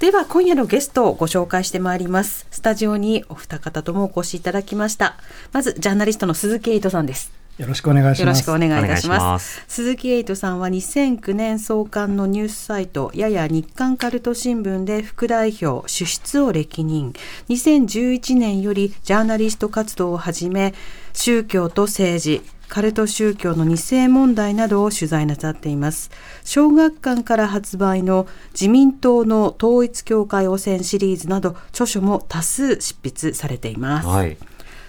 [0.00, 2.48] では、今夜のゲストをご紹介してまいります。
[2.50, 5.14] スタジオにお二方ともお越しいただきました。
[5.52, 7.43] まず、ジャーナリストの鈴木エイトさんです。
[7.58, 8.20] よろしくお願いします。
[8.20, 9.20] よろしくお願いいたします。
[9.20, 17.12] ます鈴木エイトさんは2009年創刊のニュースサイト、やや日刊カルト新聞で副代表、主筆を歴任。
[17.48, 20.74] 2011年よりジャーナリスト活動を始め、
[21.12, 26.10] 宗教と政治、カルト宗教の二世問題などを取材なさっています。
[26.42, 34.08] 小学館から発売の自民党の統一教会汚染シリーズなど著書も多数執筆されています。
[34.08, 34.36] はい。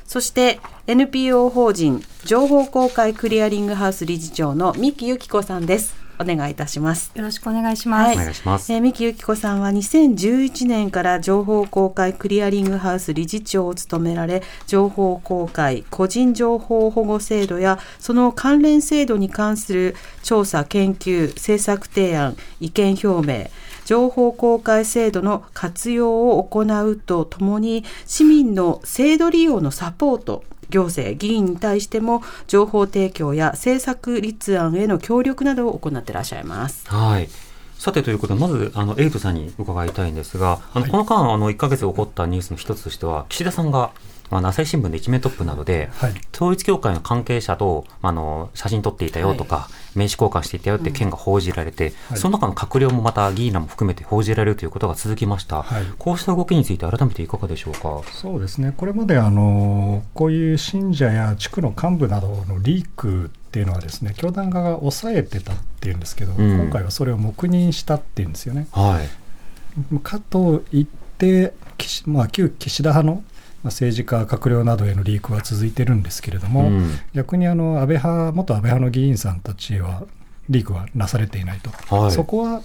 [0.06, 6.06] そして NPO 法人情報公開クリアリングハウス理事長の三木由紀子さんです。
[6.18, 7.12] お願いいたします。
[7.16, 8.14] よろしくお願いします。
[8.14, 8.72] お願いします。
[8.72, 23.50] えー三木由紀子さんは2011年から情報公開クリアリングハウス理事長を務められ情報公開個人情報保護制度やその関連制度に関する調査研究政策提案意見表明
[23.86, 36.88] 情報公開制度の活用を行うとともに市民の制度利用のサポート行政議員に対しても情報提供や政策立案への協力などを行ってらっしゃいます。
[36.90, 37.30] はい。
[37.78, 43.92] さてということで、まず、あの、エイトさんに伺いたいんですが、あの、この間、あの、1ヶ月起こったニュースの一つとしては、岸田さんが、
[44.30, 55.64] まあ、朝日新聞で一面トップなどで、はい統一教会の関係者と、あの、写真撮っていたよとか、名刺交換していたよって件が報じられて、はいその中の閣僚もまた議員らも含めて報じられるということが続きました。
[55.64, 58.02] はいこうした動きについて改めていかがでしょうか？
[58.12, 68.68] そうですね、これまであのこういう信者や地区の幹部などのリークっていうのはですね、教団側が抑えてたっていうんですけど、うん今回はそれを黙認したっていうんですよね。
[68.72, 70.00] はい。
[70.00, 70.86] かといっ
[71.18, 73.26] て、岸まあ、旧岸田派のまあ
[73.66, 77.00] 政治家、閣僚などへのリークは続いてるんですけれども、うん。
[77.14, 80.04] 逆にあの安倍派、元安倍派の議員さんたちは、
[80.50, 82.12] リークはなされていないと、はい。
[82.12, 82.62] そこは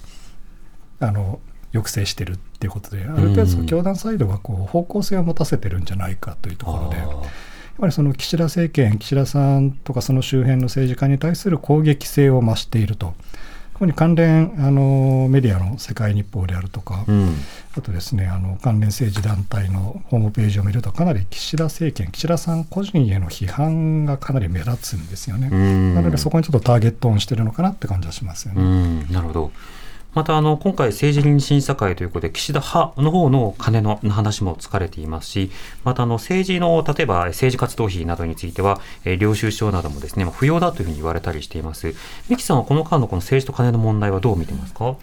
[1.01, 1.41] あの
[1.73, 13.15] 抑制してるっていうことで、ある程度、教団サイドがこう方向性を持たせてるんじゃないかというところで、やっあぱりその岸田政権、岸田さんとかその周辺の政治家に対する攻撃性を増していると。
[13.81, 17.35] ここに関連あのメディアの世界日報であるとか、ーうん。
[17.79, 25.49] あとですね、あの関連政治団体のホームページを見ると、かなり岸田政権、岸田さん個人への批判がかなり目立つんですよね。
[25.51, 28.61] うんなので、そこにちょっとターゲットオンしてるのかなって感じはしますよね。
[28.61, 29.51] うん、なるほど。
[30.13, 35.53] またあの今回、政治倫理審査会ということで、岸田派の方の金の話も疲れていますし、
[35.85, 41.95] またあの政治の例えば政治活動費などについては、えー領収書などもですね、ま不要だというふうに言われたりしています。
[42.29, 44.97] 三木さんはこの間のこの政治と金の問題はどう見てますか？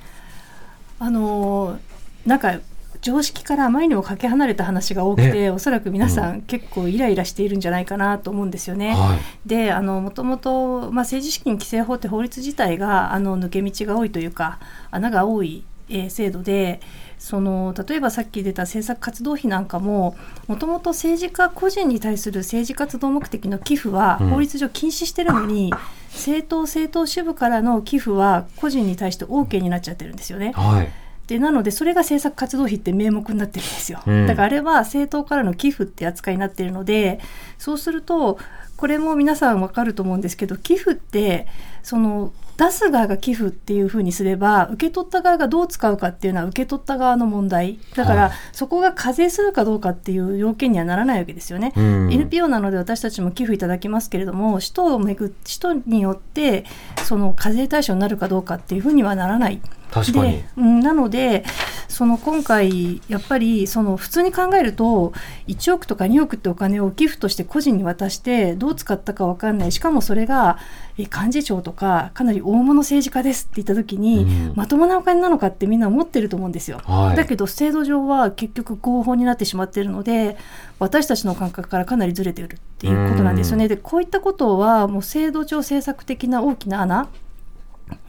[1.00, 1.80] あの
[2.26, 2.60] なんか
[3.02, 8.94] 常識からあまりにもかけ離れた話が多くて、おそらく皆さん結構イライラしているんじゃないかなと思うんですよね。
[8.94, 9.48] はい。
[9.48, 14.60] であのもともと、まあ、政治資金規正法って法律自体があの抜け道が多いというか
[14.92, 16.82] 穴が多い、えー制度で
[17.18, 20.16] その例えばさっき出た政策活動費なんかも
[20.48, 25.74] もともと政治家個人に対する政治活動目的の寄付はうん法律上禁止してるのに、
[26.12, 30.52] 政党政党支部からの寄付は個人に対して OK になっちゃってるんですよね。
[30.56, 30.92] はい。
[31.28, 34.28] でなのでそれが政策活動費って名目になってるんですよ、うん。
[34.28, 37.20] だからあれは政党からの寄付って扱いになってるので
[37.58, 38.40] そうすると
[38.78, 41.48] これも皆さんわかると思うんですけど寄付って
[41.84, 47.80] その出す側が寄付っていうふうにすれば受け取った側がどう使うかっていうのは受け取った側の問題。
[47.96, 48.32] だから、はい。
[48.52, 51.72] そこが課税するかどうかっていう要件にはならないわけですよね。
[51.78, 52.12] うん。
[52.12, 56.66] NPO なので私たちも寄付いただきますけれども使途をめぐ使途によって
[57.04, 59.62] その課税対象になるかどうかっていうふうにはならない
[59.92, 60.46] 確かにで。
[60.58, 61.44] うん、なので
[61.88, 65.14] その今回やっぱりその普通に考えると
[65.48, 70.60] 1億とか2億ってお金を寄付として個人に渡してどう使ったか分かんないしかもそれが
[70.98, 76.82] え幹事長とかかなり大物政治家ですって言った時に、うんまともなお金なのかってみんな思ってると思うんですよ。
[76.84, 80.38] はいだけど制度上は結局合法になってしまっているので
[80.80, 83.68] 私たちの感覚からかなりずれているっていうことなんですよね。
[83.68, 87.08] でこういったことはもう制度上政策的な大きな穴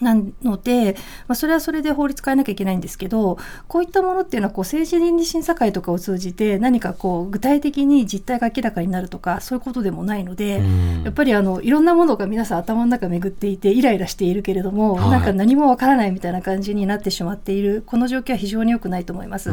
[0.01, 0.97] なので、
[1.27, 10.63] まあ、それはそれで法律変えなきゃいけないんですけどこういったものっていうのはこう政治倫理審査会とかを通じて何かこう具体的に実態が明らかになるとかそういうことでもないので、
[11.05, 19.51] やっぱりあのいろんなものが皆さん頭の中巡っていてイライラしているけれども、はい、なんか何もわからないみたいな感じになってしまっているこの状況は非常に良くないと思います、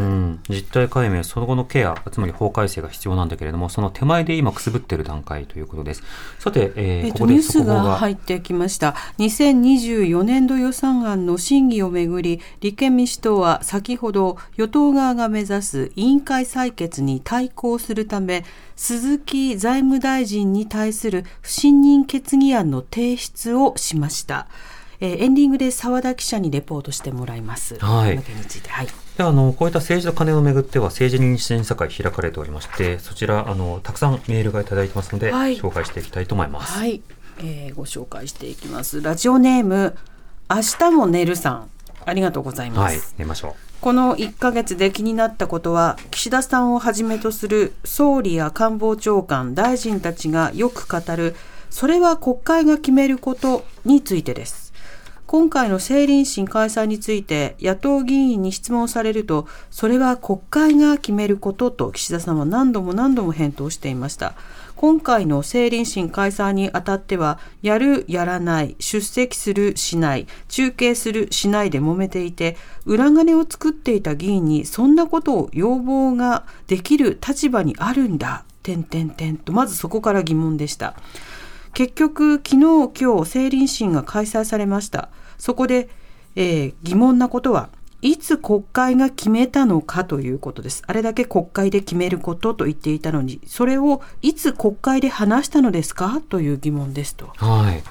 [0.49, 6.03] 実態解明その後のケアつまり法改正が必要なんだけれどもその手前で今くすぶっている段階ということです。
[6.39, 8.95] さて、えー、えー、ここでニュースが入ってきました。
[9.19, 18.45] 2024年度予算案の審議をめぐり立憲民主党は先ほど与党側が目指す委員会採決に対抗するため
[18.75, 24.47] 鈴木財務大臣に対する不信任決議案の提出をしました。
[25.01, 27.77] えー、エンディングで澤田記者にレポートしてもらいます。
[27.79, 28.17] はい。
[28.17, 28.87] について、はい。
[29.17, 36.77] であのこういった政治と金をめぐっては政治認審査会開かれておりましてそちらあのたくさんメールがいただいてますので、はい、紹介していきたいと思います。
[36.77, 37.01] はい、
[37.39, 39.01] えー、ご紹介していきます。
[39.01, 39.95] ラジオネーム
[40.49, 41.69] 明日も寝るさん
[42.05, 42.97] ありがとうございます。
[42.97, 43.53] はい、寝ましょう。
[43.81, 51.35] この1ヶ月で気になったことは岸田さんをはじめとする総理や官房長官大臣たちがよく語る
[51.69, 54.65] それは国会が決めることについてです。
[55.27, 64.35] 今回の政倫審開催について野党議員に質問されると、それは国会が決めることと岸田さんは何度も何度も返答していました。
[64.85, 72.55] 今回の政倫審開催にあたっては、やる、やらない、出席する、しない、中継する、しないで揉めていて、
[72.85, 80.93] 裏金を作っていた議員にそんなことを要望ができる立場にあるんだ、点点点と、まずそこから疑問でした。
[81.73, 85.09] 結局、昨日、今日、政倫審が開催されました。
[85.39, 85.89] そこで、
[86.35, 87.69] えー、疑問なことは、
[88.05, 90.83] いつ国会が決めたのかということです。
[90.85, 97.33] あれだけ国会で決めることと言っていたのに、それをいつ国会で話したのですかという疑問ですと。
[97.37, 97.83] はい。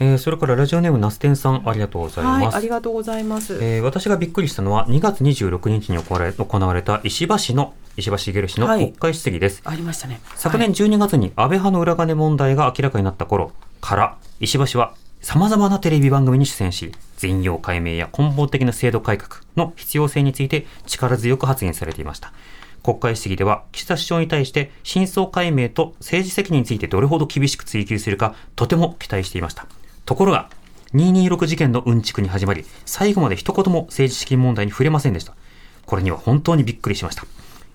[0.00, 2.44] えー、それからラジオネームナステンさんありがとうございます。
[2.44, 3.54] はい、ありがとうございます。
[3.62, 9.62] えー、私がびっくりしたのは2月26日に行われ行われた石破氏の石破茂氏の国会質疑です。
[9.64, 10.20] はい、ありましたね。
[10.34, 16.92] 昨年12月に安倍派の裏金問題が明らかになった頃から石破氏は様々なテレビ番組に出演し、
[17.24, 22.34] 全容解明や根本的な制度改革の必要性について力強く発言されていました。
[22.82, 29.66] 国会質疑では、岸田首相に対して真相解明と政治責任についてどれほど厳しく追及するか、とても期待していました。
[30.04, 30.50] ところが、
[30.92, 35.34] 226事件のうんちくに始まり、最後まで一言も政治資金問題に触れませんでした。
[35.86, 37.24] これには本当にびっくりしました。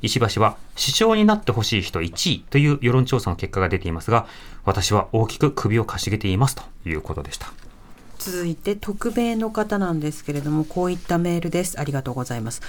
[0.04, 4.28] 石破氏は首相になってほしい人1位という世論調査の結果が出ていますが、
[4.63, 7.51] 私は大きく首をかしげていますということでした。
[8.19, 11.80] 続いて匿名の方なんですけれどもこういったメールです。
[11.80, 12.62] ありがとうございます。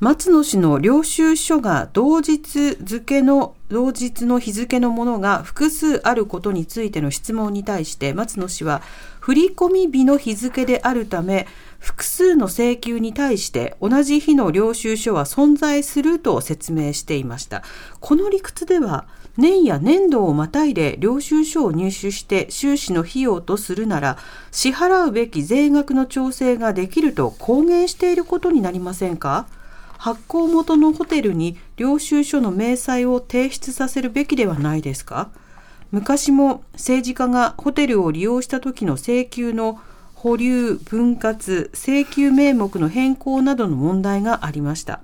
[0.00, 8.82] 松野氏の領収書が同日付の同日の日付のものが複数あることについての質問に対して松野氏は
[9.20, 11.46] 振込日の日付であるため
[11.78, 17.62] 複数の請求に対して同じ日の領収書は存在すると説明していました。
[18.00, 24.16] この理屈では年や年度をまたいで領収書を入手して収支の費用とするなら
[24.52, 29.46] 支払うべき税額の調整ができると公言していることになりませんか？
[29.98, 35.30] 発行元のホテルに領収書の明細を提出させるべきではないですか？
[35.90, 39.80] 昔も政治家がホテルを利用した時の請求の
[40.14, 45.00] 保留、分割、請求名目の変更などの問題がありました。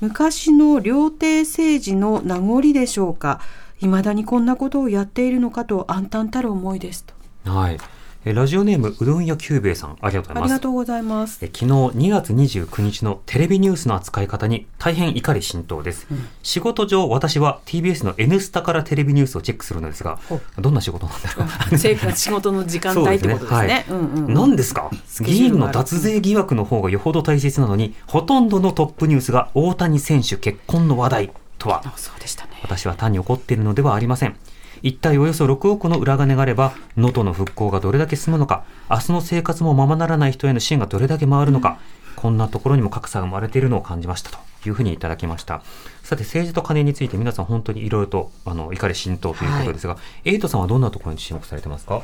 [0.00, 3.40] 昔の料亭政治の名残でしょうか？
[3.86, 7.04] 未だにこんなことをやっているのかと暗淡たる思いです
[7.44, 7.50] と。
[7.50, 7.78] はい。
[8.24, 10.44] ラジオネームうどん屋久兵衛さんありがとうございます。
[10.44, 11.38] ありがとうございます。
[11.40, 16.06] 昨日2月29日のテレビニュースの扱い方に大変怒り心頭です。
[16.08, 20.20] うん、仕事上私は TBS の N スタからテレビニュースをチェックするのですが、
[20.56, 21.78] どんな仕事なんだろう。
[21.78, 23.86] 生活仕事の時間帯ってことですね。
[24.28, 24.88] 何ですか？
[25.22, 31.82] 議員の脱税疑惑の方がよほど大切なのに、ほとんどのトップニュースが大谷選手結婚の話題とは。
[31.96, 32.50] そうでしたね。
[32.62, 34.36] 私は単に怒っているのではありません。
[34.82, 41.78] 一体およそ6億の裏金があれば、能登の復興がどれだけ進むのか、明日の生活もままならない人への支援がどれだけ回るのか、
[42.10, 45.62] うん、こんなところにも格差が生まれているのを感じましたというふうにいただきました。
[46.02, 52.02] さて、政治と金について皆さん本当にいろいろと、あの、怒り浸透ということですが、はい、エイトさんはどんなところに注目されてますか？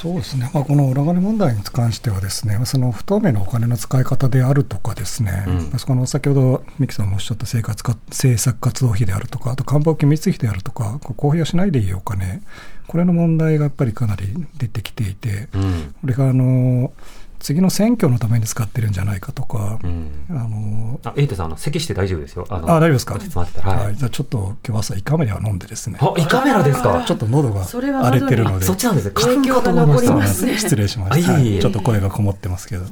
[0.00, 12.42] そうですね、まあ、この裏金問題に関しては、ですねその不透明なお金の使い方であるとか、ですね、うん、その先ほど三木さんもおっしゃった生活か政策活動費であるとか、あと官房機密費であるとか、公表しないでいいお金、
[12.86, 16.92] これの問題がやっぱりかなり出てきていて、うん、これがあの
[17.38, 20.10] 次の選挙のために使ってるんじゃないかとか、うん。
[20.30, 22.46] あのあエイテさんあの咳して大丈夫ですよ？
[22.50, 23.14] あ大丈夫ですか？
[23.14, 23.84] はい。
[23.84, 23.96] はい。
[23.96, 25.98] じゃあちょっと今日朝胃カメラを飲んでですね。
[26.00, 27.04] あ胃カメラですか？
[27.06, 28.64] ちょっと喉がそれは荒れてるので。
[28.64, 29.12] そっちなんですね。
[29.14, 30.58] 影響が残りますね。
[30.58, 31.58] 失礼しました、はい。
[31.60, 32.84] ちょっと声がこもってますけど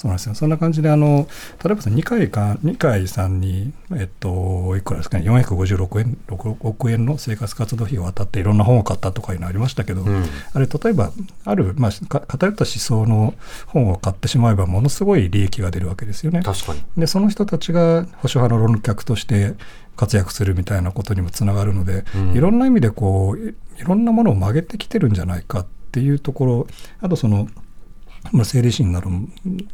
[0.00, 0.34] そうなんですよ。
[0.34, 1.28] そんな感じであの
[1.62, 10.24] 例えばさ二階か二階さんにえっといくらですかね456円6億円の生活活動費を渡っていろんな本を買ったとかいうのありましたけど、うん。
[10.54, 11.12] あれ例えば
[11.44, 13.34] ある、まあ、か偏った思想の
[13.66, 16.40] 本を買ってしまえばものすごい利益が出るわけですよね。
[16.42, 16.82] 確かに。
[16.96, 19.52] でその人たちが保守派の論客として
[19.96, 22.32] 活躍するみたいなことにもつながるので、うん。
[22.32, 26.66] いろんな意味でこういいろんなものを曲げてきてるんじゃないかっていうところ
[27.00, 27.48] あとその
[28.32, 29.26] まあ、整理士になるの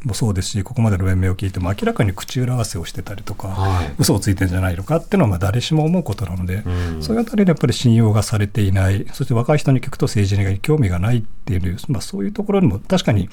[0.03, 3.93] もそうですしここまでの弁明を聞いても明らかに口裏合わせをしてたりとか、はい。
[3.99, 7.03] 嘘をついてるんじゃないのかっていうのはまあ誰しも思うことなので、うん。
[7.03, 13.29] そういうあたりでやっぱり信用がされていないそして若い人に聞くと政治に興味がないっていう、まあ、そういうところにも確かに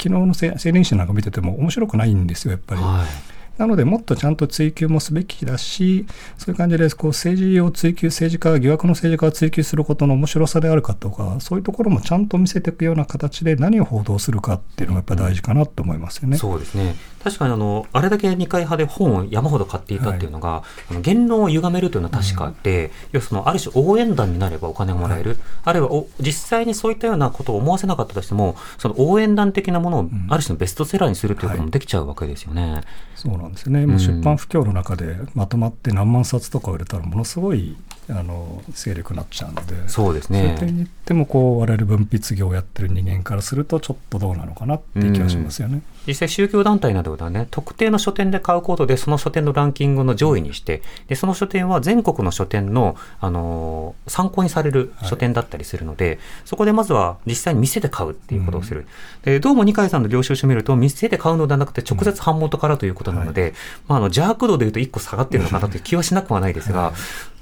[0.00, 2.80] 昨日のせ青年誌なんか見てても面白くないんですよやっぱり。
[2.80, 6.06] はいなので、もっとちゃんと追及もすべきだし、
[6.38, 16.36] そういう感じでこう政治を追及、政治家が、疑惑の政治家を追及することの面白さであるかとか、そういうところもちゃんと見せていくような形で何を報道するかっていうのがやっぱり大事かなと思いますよね。
[16.36, 16.94] そうですね。
[17.22, 32.82] 確かにあのあれだけ二階派で本を山ほど買っていたっていうのが、あの言論を歪めるというのは確かで、要はそのある種応援団になればお金がもらえる、あるいはお実際にそういったようなことを思わせなかったとしてもその応援団的なものをある種のベストセラーにするということもできちゃうわけですよね。
[33.14, 33.86] そうなんですよね。
[33.86, 37.76] もう出版不況の中でまとまって何万冊とか売れたらものすごい
[38.08, 39.88] あの勢力になっちゃうので。
[39.88, 45.82] そうですそういうね点に言ってもこう我々分泌業をやってる人間からするとちょっとどうなのかなっていう気がしますよね。
[46.08, 58.86] 実際宗教団体などではね、特定の書店で買うことで、その書店のランキングの上位にして、で、その書店は全国の書店の、あのー参考にされる書店だったりするので、そこでまずは実際に店で買うっていうことをする。
[59.22, 63.54] で、どうも二階さんの領収書を見ると、店で買うのではなくて直接版元からということなので、
[63.86, 66.92] まあ、あの、邪悪度で言うと一個下がってるのかなという気はしなくはないですが、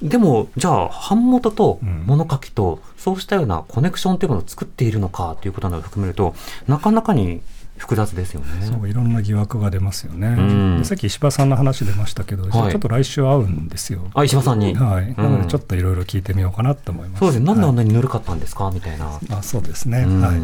[0.03, 6.35] でも、じゃあ、版元と物書きと、そうしたようなコネクションというものを作っているのかということなどを含めると、
[6.67, 7.41] なかなかに
[7.77, 8.67] 複雑ですよね。
[8.67, 14.01] そういろんな疑惑が出ますよね、んでさっき石破さんの話出ましたけど、はいちょっと来週会うんですよ。
[14.15, 14.75] あ、石破さんに？
[14.75, 17.21] はい、なのうんでちょっといろいろ聞いてみようかなと思います。
[17.21, 17.47] そうですね。
[17.47, 18.71] なんであんはなにぬるかったんですか？
[18.73, 19.05] みたいな。
[19.05, 20.41] いあそうですね、うんはい。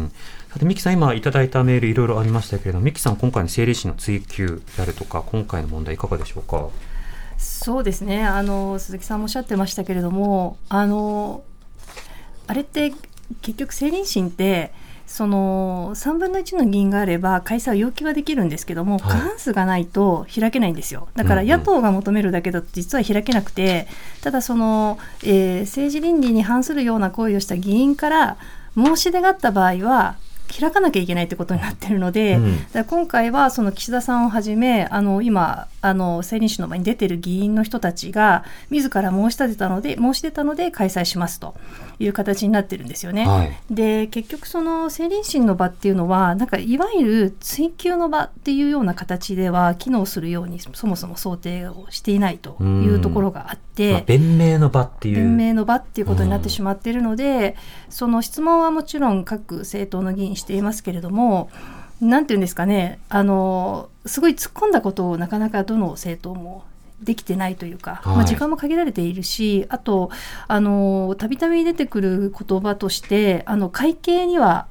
[0.51, 6.69] さて、ミキさん、今いただいたメールいろいろありましたけれども、ミキさん、今回の整理士の追及であるとか、今回の問題いかがでしょうか？
[7.39, 11.43] そうですねあの鈴木さんもおっしゃってましたけれどもあの
[12.47, 12.93] あれって
[13.41, 14.71] 結局政倫審って
[15.05, 19.01] その3分の1の議員があれば開催を要求はできるんですけども、はい。
[19.01, 21.07] 過半数がないと開けないんですよ。
[21.15, 23.87] だから野党が求めるだけだと実は開けなくて、
[24.21, 28.37] ただその、えー政治倫理に反するような行為をした議員から
[28.75, 30.15] 申し出があった場合は
[30.59, 32.53] 開かなきゃいけないってことになってるので、うん
[32.87, 41.55] 今回はその岸田さんをはじめあの今あの政倫審の前に出てる議員の人たちが自ら申し立てたので申し出たので開催しますと
[41.99, 43.25] いう形になってるんですよね。
[43.25, 43.57] はい。
[43.69, 53.93] で結局その政倫審の場っていうのはなんかいわゆる追及の場っていうような形では機能するようにそもそも想定をしていないというところがあって。
[53.93, 55.15] まあ、弁明の場っていう。
[55.15, 57.55] 弁明の場っていうことになってしまっているので、
[57.89, 61.49] その質問はもちろん各政党の議員していますけれども
[62.01, 66.65] なんていうんですかねあのすごい突っ込んだことをなかなかどの政党も
[67.01, 70.11] できてないというか、はいまあ、時間も限られているしあと
[70.47, 74.67] あのたびたび出てくる言葉としてあの会計には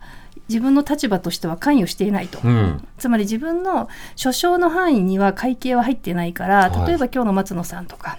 [0.49, 2.39] 自分の立場としては関与していないと。
[2.45, 2.87] うん。
[2.99, 8.19] つまり自分の所掌の範囲には会計は入ってないからはい例えば今日の松野さんとか。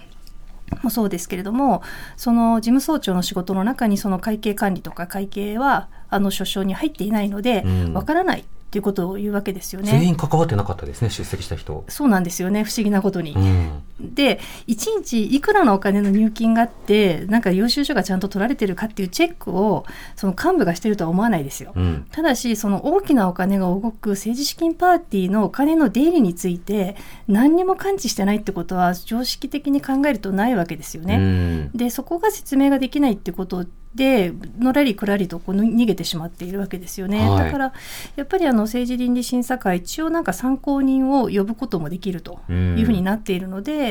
[0.82, 1.82] もそうですけれども
[2.16, 8.44] その事務総長の仕事の中にその会計管理とか会計はあの所掌に入っていないのでうんわからないっ
[8.74, 9.90] ていうことを言うわけですよね。
[9.92, 11.84] 全員関わってなかったですね、出席した人。
[11.86, 13.32] そうなんですよね不思議なことに。
[13.32, 13.70] うん。
[14.00, 19.84] で1日いくらのお金の入金があってなんか領収書がちゃんと取られてるかっていうチェックを
[20.16, 21.72] その幹部がしてるとは思わないですよ。
[21.76, 22.06] うん。
[22.10, 26.96] ただしその大きなお金が動く政治資金パーティーのお金の出入りについて
[27.28, 31.16] 何にも感知してないってことは常識的に考えるとないわけですようね。
[31.16, 31.70] ん。
[31.72, 37.72] でそこが説明ができないってことでのらりくらりとこう逃げてしまっているわけですよね、はいだから
[38.16, 43.83] やっぱりあの政治倫理審査会一応なんか参考人を呼ぶこともできるというふうになっているので、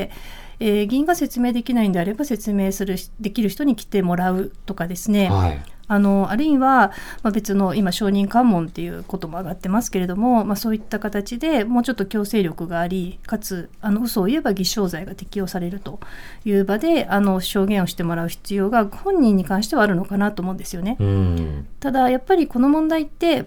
[0.60, 5.62] えー議員が説明できないんであれば説明するできる人に来てもらうとかですね、はい。
[5.86, 16.00] あのあるいは、まあ、別の今証人喚問っていうことも上がってますけれども、まあ、そういった形でもうちょっと強制力がありかつあの嘘を言えば偽証罪が適用されると
[16.44, 20.96] いう場であの証言をしてもらう必要が本人に関してはあるのかなと思うんですよね。
[20.98, 21.66] うん。
[21.80, 23.46] ただやっぱりこの問題って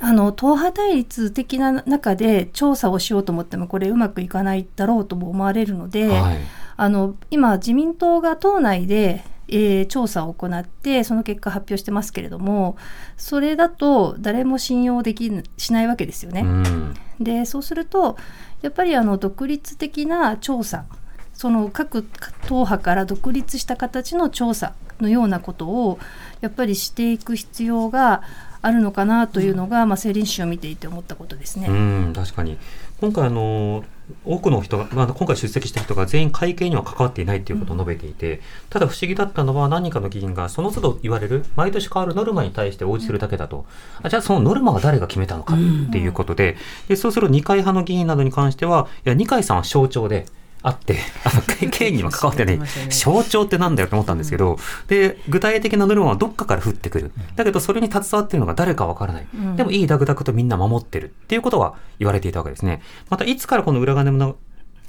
[0.00, 6.38] あの党派対立的な中で調査をしようと思ってもこれうまくいかないだろうとも思われるので、はい、
[6.76, 9.24] あの今自民党が党内で
[9.54, 12.76] えー、調査を行ってその結果発表してますけれども
[13.18, 16.40] それだと誰も信用できしないわけですよね。
[16.40, 18.16] うん、でそうすると
[18.62, 20.86] やっぱりあの独立的な調査
[21.34, 22.02] その各
[22.46, 25.98] 党派から独立した形の調査のようなことを
[26.40, 28.22] やっぱりしていく必要が
[28.62, 31.66] あるのかなというのが、まあ、政倫史を見ていて思ったことですね。
[31.68, 32.56] うん確かに。
[33.00, 33.84] 今回あの
[34.24, 38.40] 多くの人が、まあ、今回出席した人が全員会計には関わっていないということを述べていて、
[38.70, 43.66] ただ不思議だったのは何人かの議員がその都度言われる毎年変わるノルマに対して応じてるだけだと、
[44.02, 45.56] あじゃあそのノルマは誰が決めたのかっ
[45.90, 50.26] ていうことででそうする二階派の議員などに関してはいや二階さんは象徴で
[50.62, 57.12] あって、あの、 経緯には関わってない、象徴ってなんだよと思ったんですけど、で、具体的なノルマはどっかから降ってくる。
[57.36, 59.26] だけど、それに携わっているのが誰かわからない。
[59.56, 62.80] でも、いいダクダクとみんな守ってるっていうことは言われていたわけですね。
[63.10, 64.36] また、いつからこの裏金の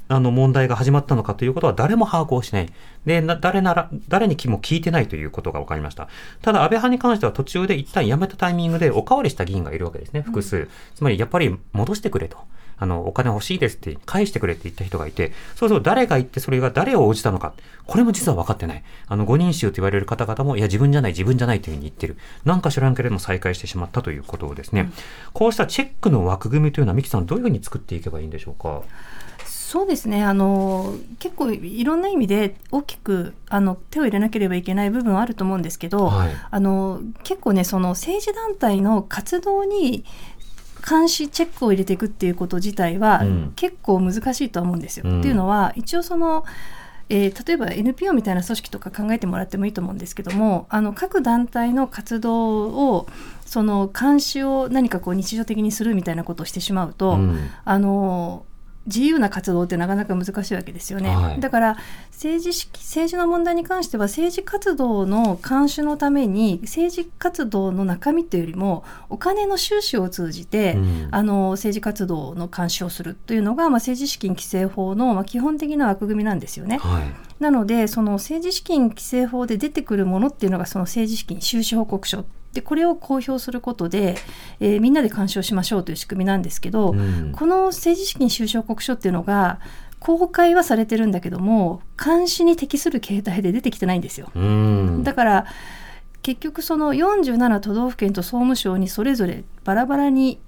[0.06, 2.68] あの問題が始まったのかということは誰も把握をしない。
[3.06, 6.08] で、誰なら、誰にも聞いてないということが分かりました。
[6.42, 10.68] ただ、安倍派に関しては途中で一旦辞めたタイミングでおかわりした議員がいるわけですね、複数。
[10.94, 12.36] つまり、やっぱり戻してくれと。
[12.78, 17.54] あの、お金欲しいですって返してくれって言った人がいて、そうそう誰が言ってそれが誰を応じたのか、
[17.86, 18.82] これも実は分かってない。
[19.06, 22.16] あの、五人衆と言われる方々も、いや、自分じゃない、自分じゃないというふうに言ってる。
[22.44, 24.92] なんか知らんけれども再開してしまったということをですね、うん、
[25.32, 28.82] こうしたチェックの枠組みというのは、三木さん、どういうふうに作っていけばいいんでしょうか？
[29.46, 40.04] そうですねあの結構いろんな意味で大きくあの手を入れなければいけない部分はあると思うんですけど、はい、あの結構ねその政治団体の活動に
[40.86, 43.22] 監視チェックを入れていくっていうこと自体は、
[43.56, 45.04] 結構難しいと思うんですよ。
[45.08, 46.44] うん、っていうのは一応その
[47.10, 53.06] えー、例えば NPO みたいな組織とか考えてもらってもいいと思うんですけどもあの各団体の活動を
[53.44, 58.46] その監視を何かこう日常的にするみたいなことをしてしまうと、うん、あの
[58.86, 61.76] 自由な活動ってなかなか難しいわけですよね、はい、だから
[62.10, 76.78] 政治式政治の問題に関しては政治活動の監視のために政治活動の中身というよりもお金の収支を通じて、うん、あの政治活動の監視をするというのが、まあ、政治資金規正法の、まあ、基本的な枠組みなんですよね。
[76.78, 82.24] はい、なのでその政治資金規正法で出てくるものっていうのがその政治資金収支報告書。
[82.52, 84.14] でこれを公表することで、
[84.60, 89.58] えー、みんなで干渉しましょうという仕組みなんですけど、うん、この政治資金収支報告書っていうのが
[89.98, 94.30] 公開はされてるんだけども監視に適する形態で出てきてないんですよ。
[94.36, 95.46] うん、だから
[96.22, 100.38] 結局その47都道府県と総務省にそれぞれバラバラに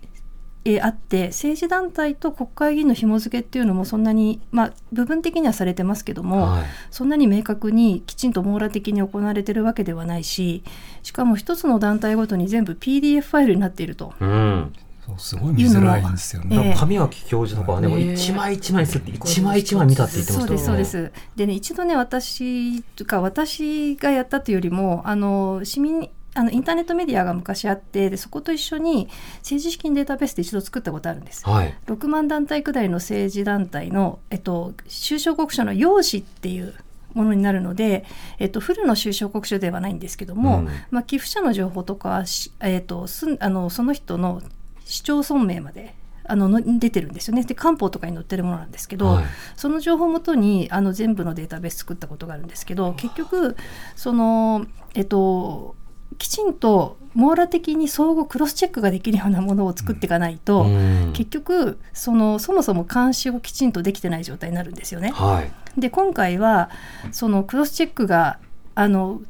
[0.66, 10.64] えあって政治団体と国会議員の紐付けっていうのもそんなに、まあ、部分的にはされてますけども、はい、そんなに明確にきちんと網羅的に行われてるわけではないし
[11.02, 14.12] しかも一つの団体ごとに全部 PDF ファイルになっていると。
[14.20, 14.72] うん
[15.18, 16.74] すごい見づらいんですよね。
[16.76, 21.12] 神脇教授とかはね、もう一枚一枚すって一枚一枚見たって言ってましたそうですそうです。
[21.36, 36.74] でね一度ね私とか私がやったというよりもあの市民あのインターネットメディアが昔あってでそこと一緒に政治資金データベースで一度作ったことあるんです、はい、6万団体くらいの政治団体の、えっと、収支報告書の用紙っていう
[37.14, 38.04] ものになるので、
[38.38, 42.24] えっと、フルの収支報告書ではないんですけども、うん、まあ、寄付者の情報とか、
[42.60, 44.42] えっと、すあのその人の
[44.84, 45.94] 市町村名まで
[46.28, 47.44] あの出てるんですよね。
[47.44, 49.24] で官報とかに載ってるものなんですけど、はい、
[49.56, 53.56] その情報をもとにあの全部のデータベース作ったことがあるんですけど結局
[53.94, 55.76] そのえっと
[56.18, 65.10] きちんと網羅的に相互クロスチェックができるようなものを作っていかないと、うん、結局そのそもそも監視をきちんとできてない状態になるんですよね。
[65.10, 66.70] はい、で今回は
[67.12, 68.38] そのクロスチェックが
[68.74, 69.22] あの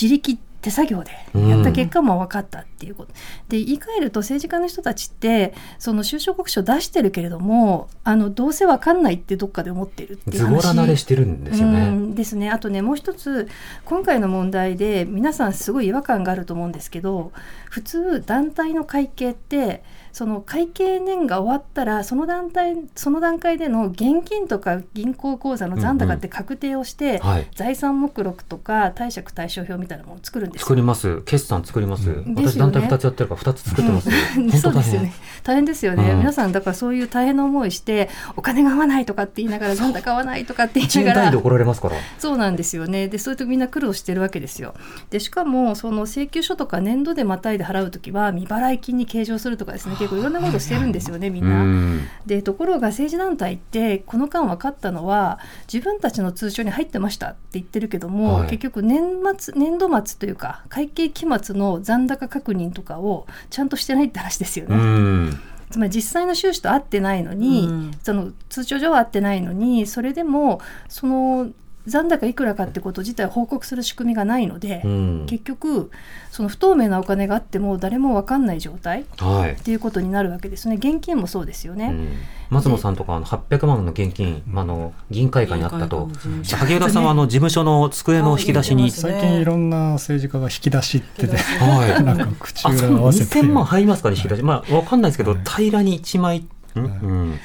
[0.00, 10.62] 自力手作業でやった結果も分かったっていうこと、うん、で言い換えると政治家の人たちってその収支報告書出してるけれどもあのどうせ分かんないってどっかで思ってるっていう話。
[10.62, 11.88] ズボラ慣れしてるんですよね。
[11.88, 12.50] うん、ですね。
[12.50, 13.48] あとねもう一つ
[13.84, 17.32] 今回の問題で皆さんすごい違和感があると思うんですけど
[17.70, 19.84] 普通団体の会計って
[20.18, 31.22] その会計年が終わったらその団体その段階での現金とか銀行口座の残高って確定をして、うんうんはい、財産目録とか貸借対照表みたいなものを作るんです作ります。
[31.22, 35.12] 決算作ります、うん、私団体2つやってるから2つ作ってます、うん、そうですよね。
[35.44, 41.96] 大変ですよね、皆さんだからそういう大変な思いしてお金が合わないとかって言いながら残高合わないとかって言いながら怒られますから。
[42.18, 43.06] そうなんですよね。
[43.06, 44.74] でそういう時みんな苦労してるわけですよ。
[45.10, 52.02] でしかもその請求書とか年度でまたいで払う時は未払い金に計上するとかですね結いろんなことしてるんですよねみんな。
[52.26, 55.38] でところが政治団体ってこの間分かったのは
[55.72, 59.02] 自分たちの通帳に入ってましたって言ってるけども、はい、結局年
[59.36, 65.32] 末年度末というか会計期末の残高確認とかをちゃんとしてないって話ですよね。
[65.70, 71.50] つまり実際の収支と合ってないのに、うん、その通帳上は合ってないのにそれでもその
[71.88, 75.90] 残高いくらかってこと自体報告する仕組みがないので、うん、結局
[76.30, 80.76] その不透明なお金があっても誰も分かんない状態、はい、っていうことになるわけですね。
[80.76, 81.86] 現金もそうですよね。
[81.86, 82.08] うん。
[82.50, 86.08] 松野さんとかあの800万の現金、あの銀会館にあったと、
[86.56, 91.26] 萩生田さんはあの事務所の机の引き出しに、最近いろんな政治家が引き出しって。
[91.26, 93.40] て、はい、なんか口裏合わせて。
[93.40, 96.46] 2000万入りますかね、引き出し、まあ、わかんないですけど、平らに1枚
[96.78, 97.40] うん、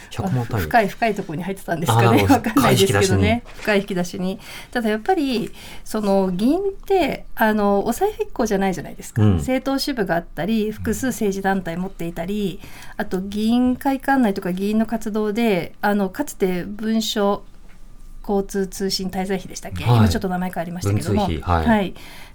[0.59, 2.23] 深い深いところに入ってたんですかね。
[2.23, 3.43] わかんないですけどね。
[3.57, 4.39] 深い引き出しに。
[4.71, 5.51] ただやっぱり
[5.83, 12.59] その議員ってあのお財布1個じゃないじゃないですか、うん、政党支部があったり複数政治団体持っていたり
[12.97, 17.43] あと議員会館内とか議員の活動であのかつて文書
[18.27, 21.93] 交通通信滞在費でしたっけ、はい、今ちょっと名前変わりましたけども、はい、はい、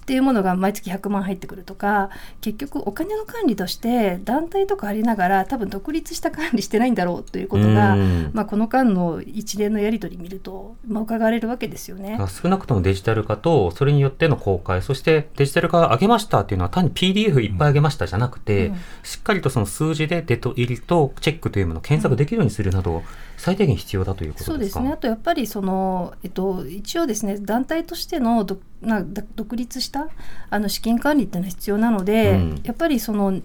[0.08, 2.08] っていうものが毎月100万入ってくるとか
[2.40, 7.94] 結局お金の管理として団体とかありながら多分独立した管理してないんだろうということが、
[8.32, 12.18] まあ、この間の一連のやり取り見ると、まあ、伺われるわけですよね。
[12.42, 23.02] 少なくともデジタル化とそれによっての公開そしてデジタル化上げましたっていうのは単に PDF いっぱい上げましたじゃなくて、うん、しっかりとその数字でデト入りとチェックというものを検索できるようにするなど、うん
[23.38, 24.90] 最低限必要だということそうですね。
[24.90, 30.08] あとやっぱりそのえっと一応ですね団体としてのどな独立した
[30.50, 33.40] あの資金管理っていうのは必要なので、うん、やっぱりその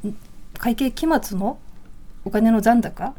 [0.57, 1.57] 会計期末の
[2.25, 3.13] お金の残高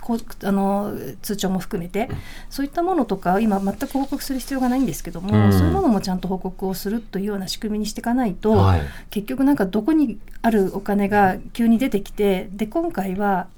[0.00, 2.08] こあの通帳も含めて、
[2.48, 13.48] そういったものとか今全く報告する必要がないんですけども、うん、そういうものもちゃんと報告をするというような仕組みにしていかないと、はい、結局なんかどこにあるお金が急に出てきてで今回は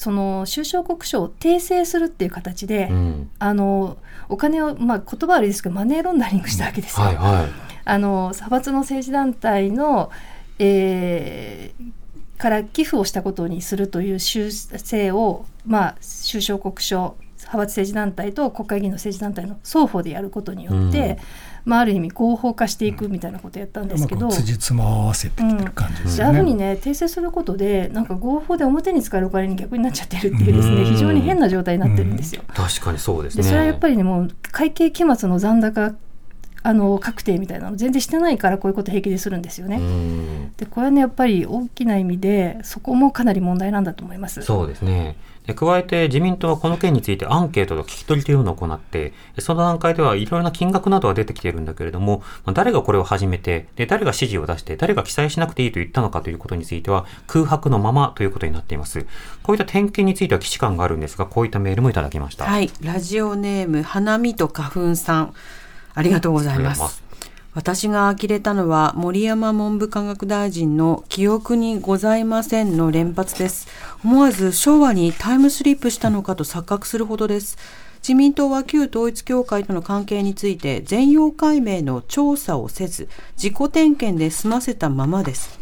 [0.00, 3.98] その収支報告書を訂正するっていう形で、うん、あの
[4.30, 7.04] お金を、まあ、言葉悪いですけどマネーロンダリングしたわけですよ。
[7.04, 7.48] はいはい、
[7.84, 10.10] あの派閥の政治団体の、
[10.58, 21.16] えー、から寄付をしたことにするという修正を、まあ、収支報告書派閥政治団体と国会議員の政治団体の双方でやることによって、うん
[21.64, 32.42] まあ、ある意味合法化していくみたいなことをやったんですけど、うん、辻褄を合わせてきてる感じですね、うん、ああいうふうにね訂正することでなんか合法で表に使えるお金に逆になっちゃってるっていうですね非常に変な状態になってるんですよ。
[32.48, 33.42] 確かにそうですね。
[33.42, 35.94] それはやっぱりねもう会計期末の残高
[36.62, 39.80] あの確定みたいなの全然してないからこういうこと平気でするんですよね。
[40.56, 44.42] でこれはねやっぱり大きな意味でそこもかなり問題なんだと思います。
[44.42, 45.16] そうですね。
[45.54, 59.06] 加えて自民党はこの件についてアンケートと聞き取りというのを行って、その段階ではいろいろな金額などは出てきているんだけれども、誰がこれを始めて、で誰が指示を出して、誰が記載しなくていいと言ったのかということについては空白のままということになっています。
[59.42, 62.44] こういった点検については既視感があるんですが、こういったメールもいただきました。
[62.44, 62.70] はい。
[62.82, 65.34] ラジオネーム、花見と花粉さん。
[65.94, 67.02] ありがとうございます。
[67.52, 73.66] 私が呆れたのは森山文部科学大臣の記憶にございませんの連発です。
[74.04, 77.58] 思わず昭和にタイムスリップしたのかと錯覚するほどです。
[78.02, 85.58] 自民党は旧統一教会との関係について全容解明の調査をせず自己点検で済ませたままです。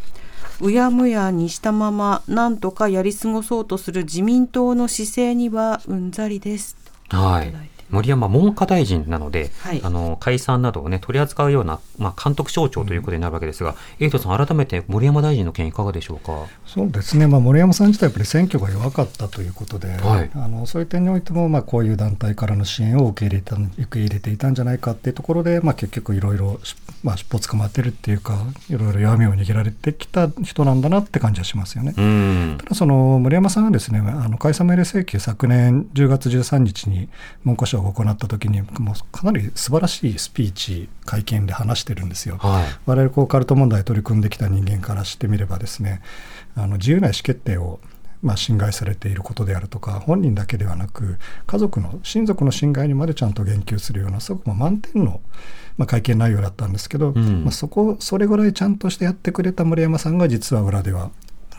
[0.61, 6.77] うやむやにしたまま何とかやり過ごそうとする自民党の姿勢にはうんざりです。
[7.09, 7.68] はい。
[7.89, 16.45] 森山文科大臣なので、はい、あの解散などを、ね、取り扱うような、まあ、監督省庁ということになるわけですが、エイトさん、改めて森山大臣の件、いかがでしょうか？
[16.65, 26.59] そうですね、まあ、森山さん自体、やっぱり選挙が弱かったということで、はい、あのそういう点においても、まあ、こういう団体からの支援を受け入れた受け入れていたんじゃないかっていうところで、まあ、結局、いろいろ、
[27.03, 28.37] まあ、尻尾捕まってるっていうか、
[28.69, 31.93] いろいろ弱みを握られてきた人なんだなって感じはしますよね。
[32.57, 37.09] ただその森山さんがですねあの解散命令請求、昨年10月13日に
[37.45, 42.37] 文科省が行ったときに、もうかなり素晴らしいスピーチ会見で話してるんですよ。
[42.37, 46.01] はい、我々こうカルト問題取り組んできた人間からしてみればですね
[46.55, 47.79] あの自由な意思決定を
[48.21, 55.21] まあ、侵害されていることであるとか本人だけではなく家族の親族の侵害にまでちゃんと言及するようなすごく満点の、
[55.77, 61.11] まあ、会見内容だったんですけど、うん、まあ、そこそれぐらいちゃんとしてやってくれた森山さんが実は裏では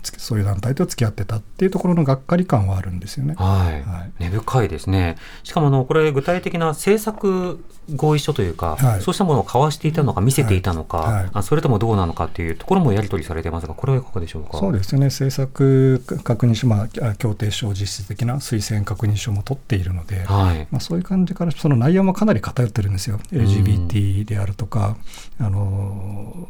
[0.03, 3.35] そういう団体と付き合ってたっていうところのがっかり感はあるんですよね。
[3.37, 3.83] はい。
[3.83, 5.17] はい、根深いですね。
[5.43, 14.59] しかもあのこれ具体的な政策合意書というか、はい、そうしたものを交わしていたのか見せていたのか、はい、あそれともどうなのかっていうところもやり取りされてますが、これはいかがでしょうか？
[14.59, 15.07] そうですね。
[15.07, 23.19] 政策確認書、まあ協定書実質的な推薦確認書も取っているので、はい、まあそういう感じからその内容もかなり偏ってるんですよ。
[23.33, 24.97] LGBT であるとか、
[25.39, 26.49] あの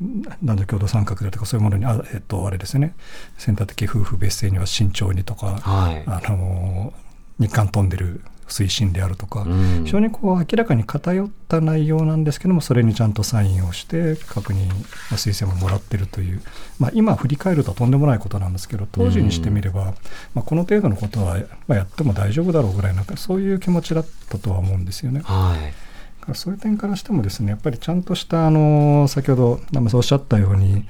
[0.00, 2.94] 男女共同参画でとかそういうものにあ,、えっと、あれですよね。
[3.36, 6.92] 選択的夫婦別姓には慎重にとか、はい、あの
[7.38, 14.70] 日韓飛んでる推進であるとか、うん、非常にこう明らかに偏った内容なんですけどもそれにちゃんとサインをして確認
[15.10, 16.42] 推薦ももらってるという、
[16.78, 19.86] まあ、今振り返るととんでもないことなんですけど当時にしてみれば、うん、
[20.34, 25.20] まあ、この程度のことは、まあ、やっても大丈夫だろうぐらいなそういう気持ちだったとは思うんですよね。
[25.24, 25.87] はい
[26.34, 30.84] そういう点からしてもですねやっぱりちゃんとしたあの先ほど生おっしゃったように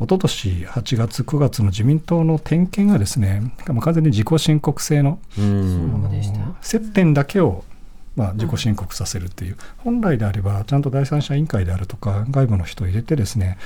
[0.00, 5.20] 一昨年8月、9月の自民党の点検がですね、完全に自己申告制の
[6.60, 7.64] 接点だけを
[8.16, 13.58] まあ、自己申告させるっていう、本来であればちゃんと第三者委員会であるとか外部の人を入れてですね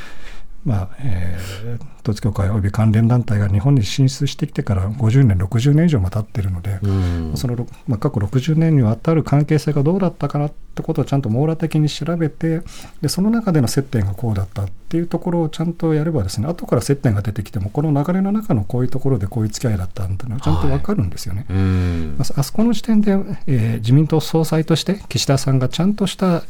[0.64, 6.80] まあえー、統一教会および関連団体が日本に進出してきてから50年、60年以上も経っているので、
[7.36, 12.62] そのまあ、過去60年にわたる関係性がどうだったかなってことをちゃんと網羅的に調べて
[13.02, 21.46] で、その中での接点がこうだったっていうところをちゃんとやればですね、後から接点が出てきても、この流れの中のこういうところでこういう付き合いだったんだのはちゃんと分かるんですよね。
[21.48, 26.44] はい、あそこの時点で、えー、自民党総裁として岸田さんがちゃんとした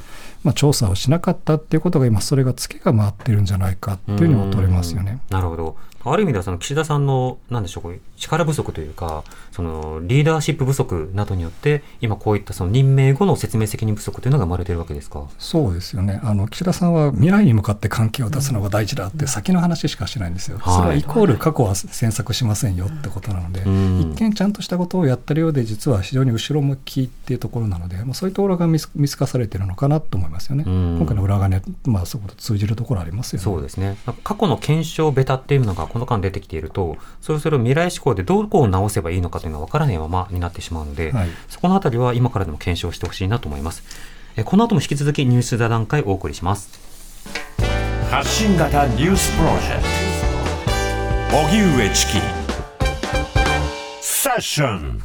[0.45, 5.19] まあ、調査をしなかったっていうことが今それがツケが回ってるんじゃないかっていうふうにも取れますよね。
[5.31, 5.77] なるほど
[6.13, 15.29] ある意味ではその岸田さんのなんでしょう力不足というかそのリーダーシップ不足などによって今こういったその任命後の説明責任不足というのが生まれているわけですか？
[15.39, 16.21] そうですよね。
[16.23, 33.45] あの岸田さんは未来に向かって関係を出すのが大事だって先の話しかしないんですよ、それはイコール過去は詮索しませんよってことなので、一見ちゃんとしたことをやってるようで実は非常に後ろ向きっていうところなので、まあ、そういうところが見透かされてるのかなと思いますよね、今回の裏金、まあ、そこと通じるところありますよね。
[33.45, 33.97] そうですね。
[34.25, 43.83] 過去の検証ベタっていうのがこの間出てきているとそろそろ未来志向でどこを直せばいいのかというのが分からないままになってしまうので、はい、そこのあたりは今からでも検証してほしいなと思います。
[44.37, 46.79] えこの後も引き続きニュース座談会をお送りします。
[48.11, 49.83] 発信型ニュースプロジェク
[51.31, 52.13] ト荻上チキ
[54.01, 55.03] セッション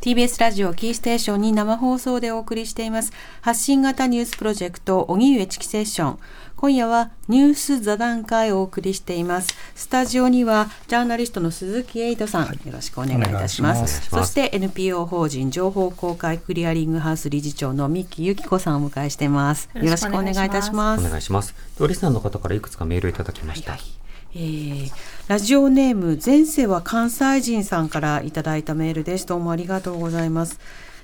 [0.00, 3.12] TBS ラジオキーステーションに生放送でお送りしています。
[3.42, 6.18] 発信型ニュースプロジェクト荻上チキセッション。
[6.56, 9.54] 今夜はニュース座談会をお送りしています。
[9.74, 14.08] スタジオにはジャーナリストの鈴木エイトさん、はい、よろしくお願いいたします。
[14.08, 19.68] そして NPO 法人情報公開クリアリングハウス理事長の三木由紀子さんをお迎えしています。
[19.74, 21.06] よろしくお願いいたします。
[21.06, 21.54] お願いします。
[21.78, 23.99] リスナーの方からいくつかメールいただきました、はいはい
[24.32, 24.92] えー、
[25.26, 30.60] ラジオネーム前世は関西人さんからいただいたメールですどうもありがとうございます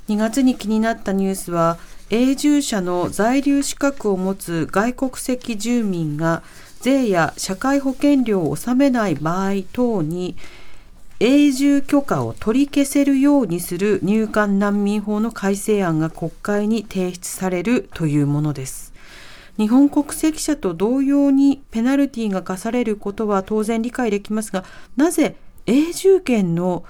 [0.08, 1.78] 2月に気になったニュースは
[2.10, 6.44] 永住者の在留資格を持つ外国籍住民が
[6.80, 10.36] 税や社会保険料を納めない場合等に
[11.18, 18.85] 永住許可を取り消せるようにする入管難民法の改正案が国会に提出されるというものです。
[19.58, 24.64] 日本国籍者と同様にペナルティが課されることは当然理解できますが、
[24.96, 26.84] なぜ永住権の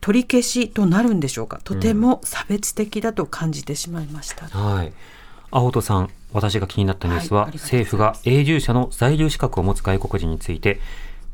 [0.00, 1.60] 取り消しとなるんでしょうか？
[1.62, 4.92] とても差別的だと感じてしまいました、うん、はい。
[5.50, 10.80] 青戸さん私が気になったニュースは、はい、政府が永住者の在留資格を持つ外国人について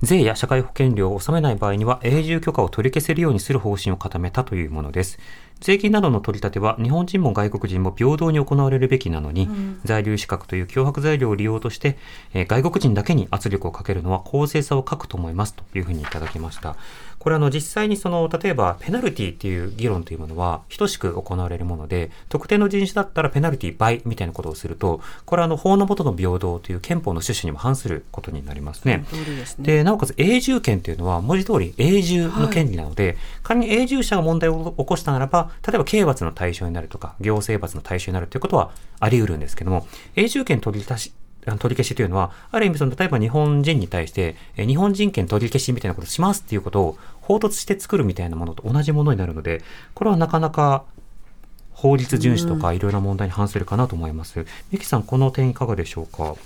[0.02, 5.18] 税や社会保険料を納めない場合には永住許可を取り消せるようにする方針を固めたというものです
[5.62, 11.96] 税金などの取り立ては日本人も外国人も平等に行われるべきなのに、うん、在留資格という脅迫材料を利用として、
[12.34, 16.76] えー、外国人だけに圧力をかけるのは公正さを欠くと思いますというふうにいただきました
[17.22, 29.04] これあの実際にその例えばペナルティっていう議論というものは等しく行われるもので特定の人種だったらペナルティ倍みたいなことをするとこれはあの法の下の平等という憲法の趣旨にも反することになりますね。
[29.60, 41.12] で、ね、なおかつ永住権というのは文字通り永住の権利なので、はい、仮に永住者が問題を起こしたならば例えば刑罰の対象になるとか行政罰の対象になるということはあり得るんですけども永住権取り出し
[41.44, 46.98] 取り消しというのは、ある意味その、例えば日本人に対して、え日本人権取り消しみたいなことをしますっていうことを
[47.32, 49.62] 法突して作るみたいなものと同じものになるので、
[49.94, 50.84] これはなかなか
[51.72, 54.44] 法律遵守とかいろいろな問題に反するかなと思います。
[54.70, 56.36] ミキさん、この点いかがでしょうか？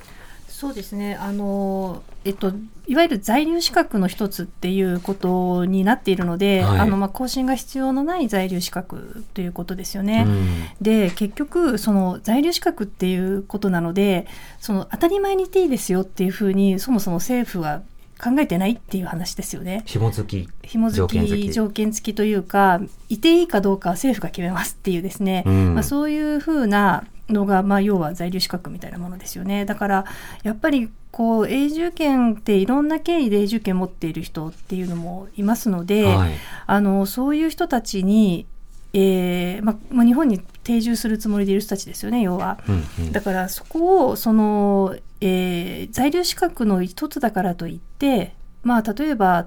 [0.48, 2.50] そうですねあの、えっと、
[2.86, 10.24] いわゆる在留資格の一つっていうことになっているので、はい、あのまあ、更新が必要のない在留資格ということですよね。
[10.26, 10.48] うん、
[10.80, 14.26] で結局その在留資格っていうことなので
[14.58, 17.82] その当たり前にいていいですよっていうふうにそもそも政府は
[18.18, 19.82] 考えてないっていう話ですよね。
[19.86, 29.64] 紐付き紐付き条件付きというかいていいかどうかは政府が決めますっていうですね、うん、まあ、そういうふうなのが、まあ、要は在留資格みたいなものですよね。
[29.64, 30.04] だから
[30.42, 36.32] やっぱりこう永住権っていろんな経緯で永住権持っている人っていうのもいますので、はい、
[36.66, 38.46] あのそういう人たちに
[38.92, 43.12] えーまま日本に定住するつもりでいる人たちですよね要は、うんうん。
[43.12, 49.46] だからそこをその、えー在留資格の一つだからといって、まあ、例えば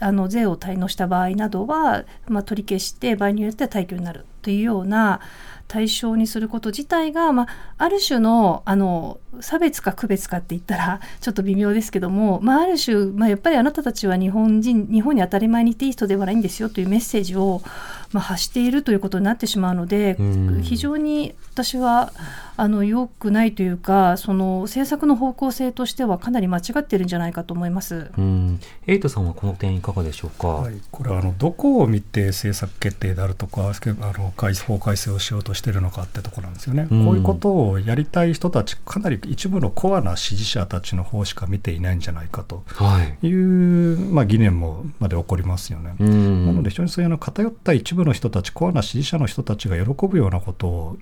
[0.00, 5.20] あの税を滞納した場合などは、まあ、取り消して場合によっては退去になるというような
[5.66, 17.62] 対象にすること自体が、まあ、ある種のあの差別か区別かって言ったらちょっと微妙ですけども、まあ、ある種、まあ、やっぱりあなたたちは日本人日本に当たり前にいていい人ではないんですよというメッセージを、
[18.14, 22.12] まあ、発しているということになってしまうのでうん非常に私は
[22.56, 28.12] あの良くないというかその政策の方向性としてはかなり間違ってるんじゃないかと思います。
[28.16, 30.48] うん、エイトさんはこの点いかがでしょうか？
[30.48, 33.72] はい、これはあのどこを見て政策決定であるとかあ
[34.16, 43.26] の改法改正をしようとしているのかってところなんですよね、うんこういうことをやりたい人たちかなり一部のコアな支持者たちの方しか見ていないんじゃないかとはい。
[43.26, 45.96] いう、まあ、疑念もまで起こりますよね。
[45.98, 50.96] うんなので非常にそういうあの偏った一部の人たちコアな支持者の人たちが喜ぶようなことを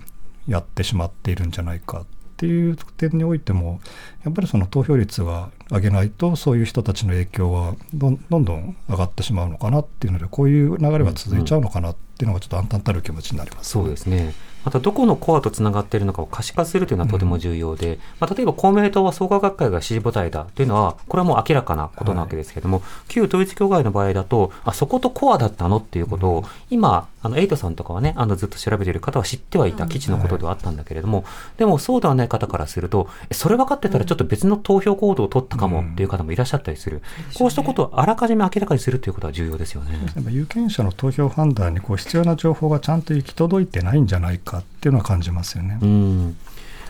[0.47, 2.05] やってしまっているんじゃないかっ
[2.37, 3.79] ていう点においても
[4.25, 13.69] やっぱりその投票率は上げないとそういう人たちの影響はどん どんどん上がってしまうのかなっていうのでこういう流れは続いちゃうのかなっていうのがちょっと暗淡たる気持ちになります。
[13.69, 14.33] そうですね。
[14.63, 31.23] またどこのコアとつながっているのかを可視化するというのはとても重要で、まあ、例えば公明党は創価学会が支持母体だというのは、これはもう明らかなことなわけですけれども、旧統一教会の場合だと、あそことコアだったのっていうことを、今、あのエイトさんとかはね、あのずっと調べている方は知ってはいた基地のことではあったんだけれども、
[31.57, 37.01] でもそうではない方からすると、えそれ分かってたらちょっと別の投票行動を取ったかもっていう方もいらっしゃったりする。
[37.35, 39.97] こうしたことをあらかじめ明らかにするということは重要ですよね。
[40.15, 45.79] やっぱ有権者の投票判断にこう必要な情報がちゃんと行き届いてないんじゃないかっていうのは感じますよね。
[45.81, 46.37] うん。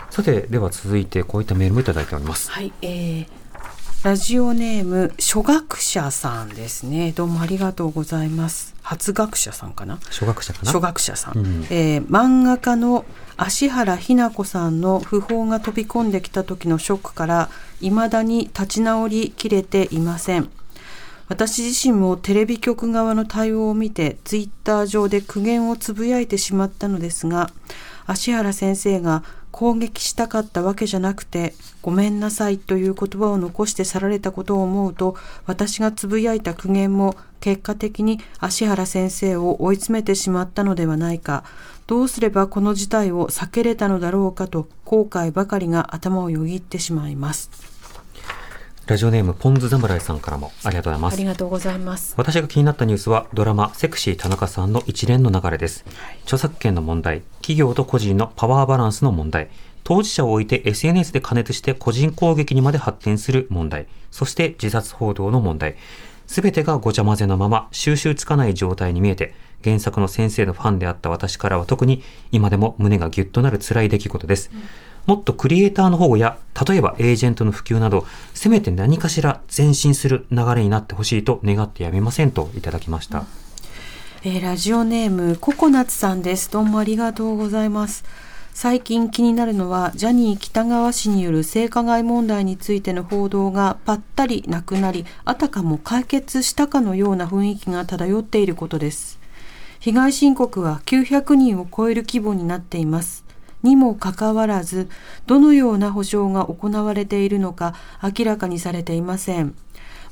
[0.10, 2.50] さて、では続いてこういったメールもいただいております。
[2.50, 3.43] はい、えー
[4.04, 7.14] ラジオネーム初学者さんですね。
[7.14, 8.76] どうもありがとうございます。
[8.82, 9.96] 初学者さんかな？
[10.08, 10.66] 初学者かな？
[10.74, 13.06] 初学者さん、うんえー漫画家の
[13.38, 20.50] 芦原ひな子さんの訃報が飛び込んできた時のショックから未だに立ち直りきれていません
[21.30, 27.50] 私自身もテレビ局側の対応を見てツイッター上で苦言をつぶやいてしまったのですが
[28.06, 41.44] 芦原先生が攻撃したかったわけじゃなくてごめんなさいという言葉を残して去られたことを思うと私がつぶやいた苦言も結果的に芦原先生を追い詰めてしまったのではないか。
[41.86, 47.73] どうすればこの事態を避けれたのだろうかと後悔ばかりが頭をよぎってしまいます。
[48.86, 51.24] ラジオネームポンズ侍さんからもありがとうございますあり。
[51.24, 55.86] がとうございます私が気になったニュースはドラマセクシー田中さんの一連の流れです。
[56.24, 59.50] 著作権の問題、企業と個人のパワーバランスの問題、
[59.86, 65.78] 当事者を置いて SNS で加熱して個人攻撃にまで発展する問題、そして自殺報道の問題。
[66.28, 74.52] すべてがごちゃ混ぜのまま収集つかない状態に見えて、原作の先生のファンであった私からは特に今でも胸がギュッとなる辛い出来事です。
[75.06, 76.38] もっとクリエイターの保護や、
[76.68, 83.26] 例えばエージェントの普及など、せめて何かしら前進する流れになってほしいと願ってやめませんといただきました。
[84.24, 86.50] えーラジオネームココナッツさんです。
[86.52, 88.06] どうもありがとうございます。
[88.54, 99.20] 最近気になるのはジャニー喜多川氏による性加害問題についての報道がぱったりなくなりあたかも解決したかのような雰囲気が漂っていることです
[99.80, 103.23] 被害申告は900人を超える規模になっています
[103.64, 104.90] にもかかわらず
[105.26, 109.56] どのような補償が行われているのか明らかにされていません。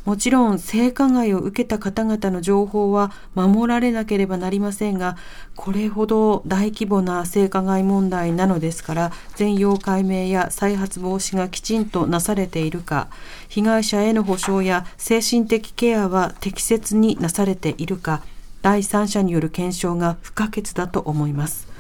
[0.06, 5.16] もちろん性加害を受けた方々の情報は守られなければなりませんが
[5.56, 13.10] これほど大規模な性加害問題なのですから全容解明や再発防止がきちんとなされているか
[13.48, 18.24] 被害者への補償や精神的ケアは適切になされているか
[18.64, 21.71] 第三者による検証が不可欠だと思います。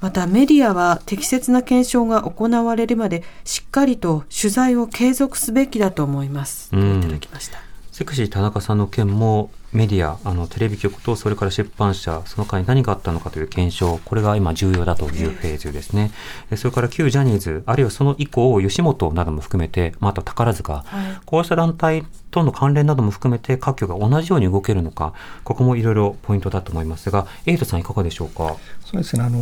[0.00, 6.70] またメディアは適切な検証が行われるまでしっかりと取材を継続すべきだと思います。
[6.72, 7.58] うんいただきました。
[7.94, 16.10] セクシー田中さんの件もメディア、あのテレビ局とそれから出版社、その間に何があったのかという検証、これが今重要だというフェーズですね。
[16.50, 20.84] でそれから旧ジャニーズ、あるいはその以降、吉本なども含めて、まあ、あと宝塚、はい
[21.24, 28.56] こうした団体との関連なども含めて各局が同じように動けるのか、ここもいろいろポイントだと思いますが、エイトさんいかがでしょうか？
[28.84, 29.22] そうですね。
[29.22, 29.38] あの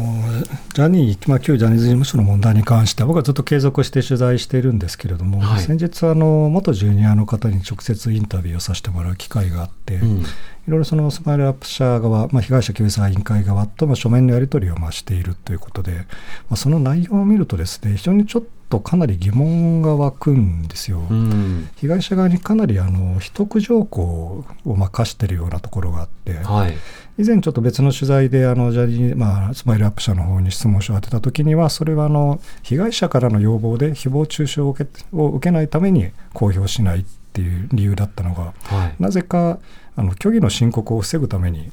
[0.74, 5.60] ジャニー、まあ、旧ジャニーズ事務所の問題に関しては僕はずっと継続して取材しているんですけれども、はい。
[5.62, 10.20] 先日あの元ジュニアの方に直接インタビューをさせてもらう機会があって、うん。
[10.20, 10.24] い
[10.68, 16.04] ろいろそのスマイルアップ社側、まあ、被害者救済委員会側とまあ書面のやり取りをまあしているということで、ま
[16.50, 18.48] あ、その内容を見るとですね非常にちょっと
[18.80, 20.98] かなり疑問が湧くんですよ。
[21.10, 26.74] うん被害者側にかなりあの秘匿条項をまあ課しているようなところがあって、はい。
[27.18, 37.04] 以前ちょっと別の取材であのジャニー、まあ、スマイルアップ社の方に質問書を当てた時にはそれはあの被害者からの要望で誹謗中傷を受けを受けないために公表しないっ
[37.34, 39.58] ていう理由だったのが、はい、なぜか
[39.94, 41.70] あの虚偽の申告を防ぐために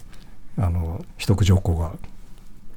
[0.58, 1.94] あの秘匿条項が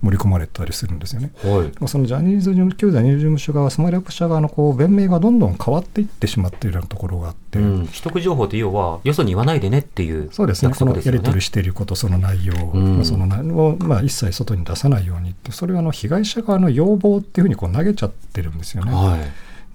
[0.02, 1.30] 盛り込まれたりするんですよね。
[1.44, 18.92] はい、そのジャニーズ事務旧ジャニーズ事務所側、スマイルアップ社側のこう弁明がどんどん変わっていってしまっているようなところがあって、うん、取得情報って要は、よそに言わないでねっていう、そうですね、そのやり取りしていること、その内容、うん、その内容を、まあ、一切外に出さないようにって、それはあの被害者側の要望っていうふうにこう投げちゃってるんですよね。
[18.92, 19.20] はい。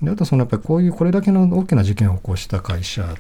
[0.02, 3.16] であとそのやっぱりこういうこれだけの大きな事件を起こした会社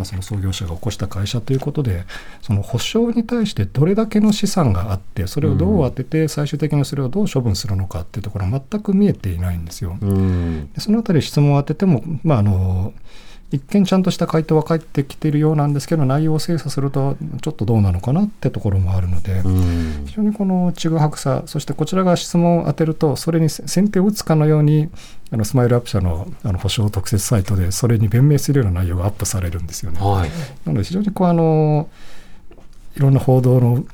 [0.00, 2.04] まあ、その創業者が起こした会社ということで
[2.40, 9.98] その補償に対してどれだけの資産があってそれをどう当てて最終的にそれをどう処分するのかっていうところは全く見えていないんですよ。
[10.00, 12.94] でそのあたり質問を当てても、まあ、あの
[13.52, 19.42] 一見ちゃんとした回答は返ってきているようなんですけど内容を精査するとちょっとどうなのかなってところもあるので
[20.06, 24.88] 非常にこのちぐはぐさそしてこちらが質問を当てるとそれに先手を打つかのように
[25.32, 30.00] あのスマイルアップ社のあの保証特設サイトでそれに弁明するような内容がアップされるんですよね。
[30.00, 30.30] はい、
[30.64, 31.88] なので非常にこうあの
[32.96, 33.84] いろんな報道の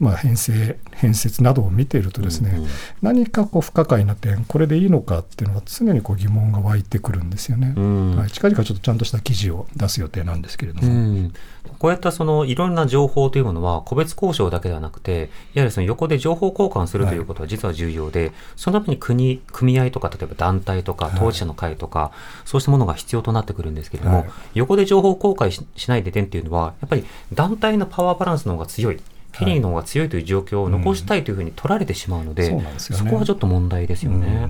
[0.00, 2.68] まあ、編成編説などを見ているとですね、うんうん、
[3.02, 11.32] 何かこう不可解な点これでいいのかっていうのは常にこう疑問が湧いてくるんですよね、うん、はい、近々ちょっとちゃんとした記事を出す予定なんですけれども、うん、
[11.78, 22.12] こういったそのいろんな情報というものは個別交渉だけではなくてやはりその横で情報交換するということは実は重要で、はい、そのために国組合とか例えば団体とか当事者の会とか、は
[22.46, 29.00] い、そうしたものが必要となってくるんですけれども、横で情報公開しないで点っていうのはやっぱり団体のパワーバランスの方が強い
[29.32, 34.48] ケリーの方が強いという状況を残したいというふうに取られてしまうので、うんそでね、そこはちょっと問題ですよね。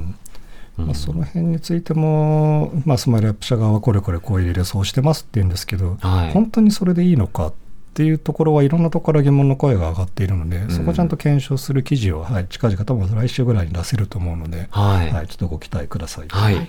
[0.78, 7.53] うん、まあ、その辺についても、まあ、スマイルアップ社側はこれこれこういうレそうしてますって言うんですけど、はい、本当にそれでいいのかっ
[7.93, 16.28] ていうところはいろんなところから疑問の声が上がっているので、うん、そこちゃんと検証する記事を、はい、近々多分来週ぐらいに出せると思うので、はい、はい、ちょっとご期待ください。
[16.28, 16.66] はい、はい。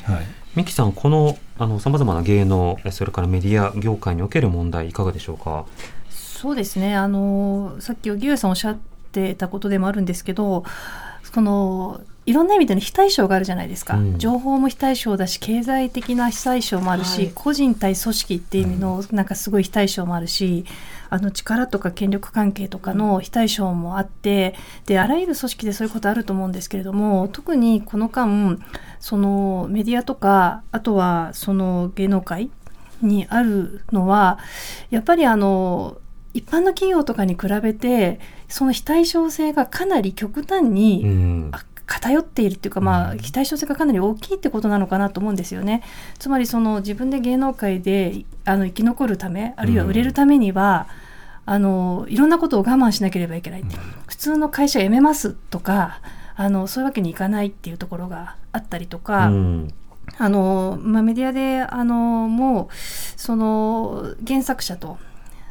[0.56, 1.38] 三木さん、この
[1.80, 5.66] さまざまな芸能、それからメディア業界における問題、いかがでしょうか？
[6.42, 6.96] そうですね。
[6.96, 8.78] あのさっき荻上さんおっしゃっ
[9.12, 10.64] てたことでもあるんですけど
[11.36, 20.66] このいろんな意味での非対称があるじゃないですか、うん、情報も非対称だし経済的な非対称もあるし、はい、個人対組織っていう意味のなんかすごい非対称もあるし、
[21.12, 24.56] あの力とか権力関係とかの非対称もあって
[24.88, 28.58] であらゆる組織でそういうことあると思うんですけれども特にこの間
[29.00, 32.50] そのメディアとかあとはその芸能界
[33.04, 34.40] にあるのは
[34.90, 35.98] やっぱりあの
[36.34, 41.52] 一般の企業とかに比べてその非対称性がかなり極端に、うん、
[41.86, 45.84] 偏っているっていうか、まあ、非対称性がかなり大きいってことなのかなと思うんですよね。
[46.20, 50.88] つまりその自分で芸能界であの生き残るためあるいは売れるためには、
[51.48, 53.66] うん、あのいろんなことを我慢しなければいけない、う。
[53.66, 53.70] ん、
[54.08, 56.00] 普通の会社辞めますとか
[56.36, 59.30] あのそういうわけにいかないっていうところがあったりとか。
[60.18, 61.96] あのまあ、メディアであの
[62.28, 64.98] もうその原作者と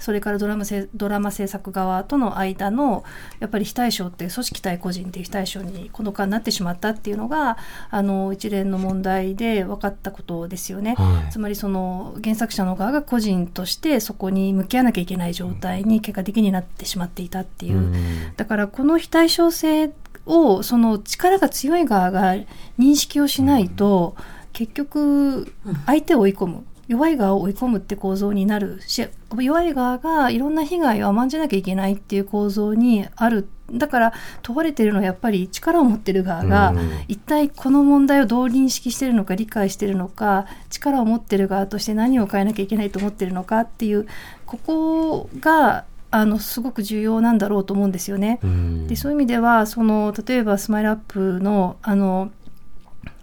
[0.01, 3.05] それからドラマドラマ制作側との間の
[3.39, 7.59] やっぱり非対称っていう組織対個人っていう非対称にこの間なってしまったっていうのが
[7.91, 17.95] あの一連の問題で分かったことですよね、はい、つまりその原作者の側が個人としてそこに向き合わなきゃいけない状態に結果的になってしまっていたっていう、うん、
[18.37, 19.93] だからこの非対称性
[20.27, 22.35] をその力が強い側が
[22.79, 24.15] 認識をしないと、
[24.53, 25.53] 結局
[25.87, 29.07] 相手を追い込む弱い側を追い込むって構造になるし
[29.39, 33.49] 弱い側がいろんな被害を甘んじなきゃいけないっていう構造にある。
[33.73, 34.13] だから
[34.43, 36.75] 問われてるのはやっぱり力を持ってる側が
[37.07, 44.09] 一体この問題をどう認識してるのか理解してるのか力を持ってる側として何を変えなきゃいけないと思ってるのかっていう
[44.45, 48.41] ここがあのすごく重要なんだろうと思うんですよね。
[48.89, 52.33] でそういう意味ではその例えばスマイルアップのあの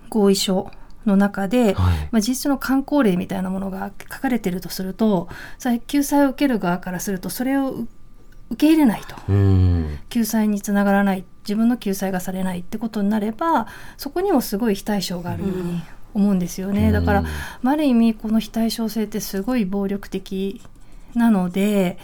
[0.07, 0.71] 合意書
[1.07, 5.29] の中で、はい、まあ、事実の観光例みたいなものが書かれているとすると
[5.87, 7.85] 救済を受ける側からするとそれを
[8.49, 9.15] 受け入れないと。
[10.09, 11.25] 救済につながらない。
[11.43, 15.81] 自分の救済がされないってことになればそこにもすごい非対称があるように
[16.13, 16.91] 思うんですよね。
[16.91, 17.23] だから、
[17.63, 20.61] ある意味この非対称性ってすごい暴力的
[21.13, 21.97] なので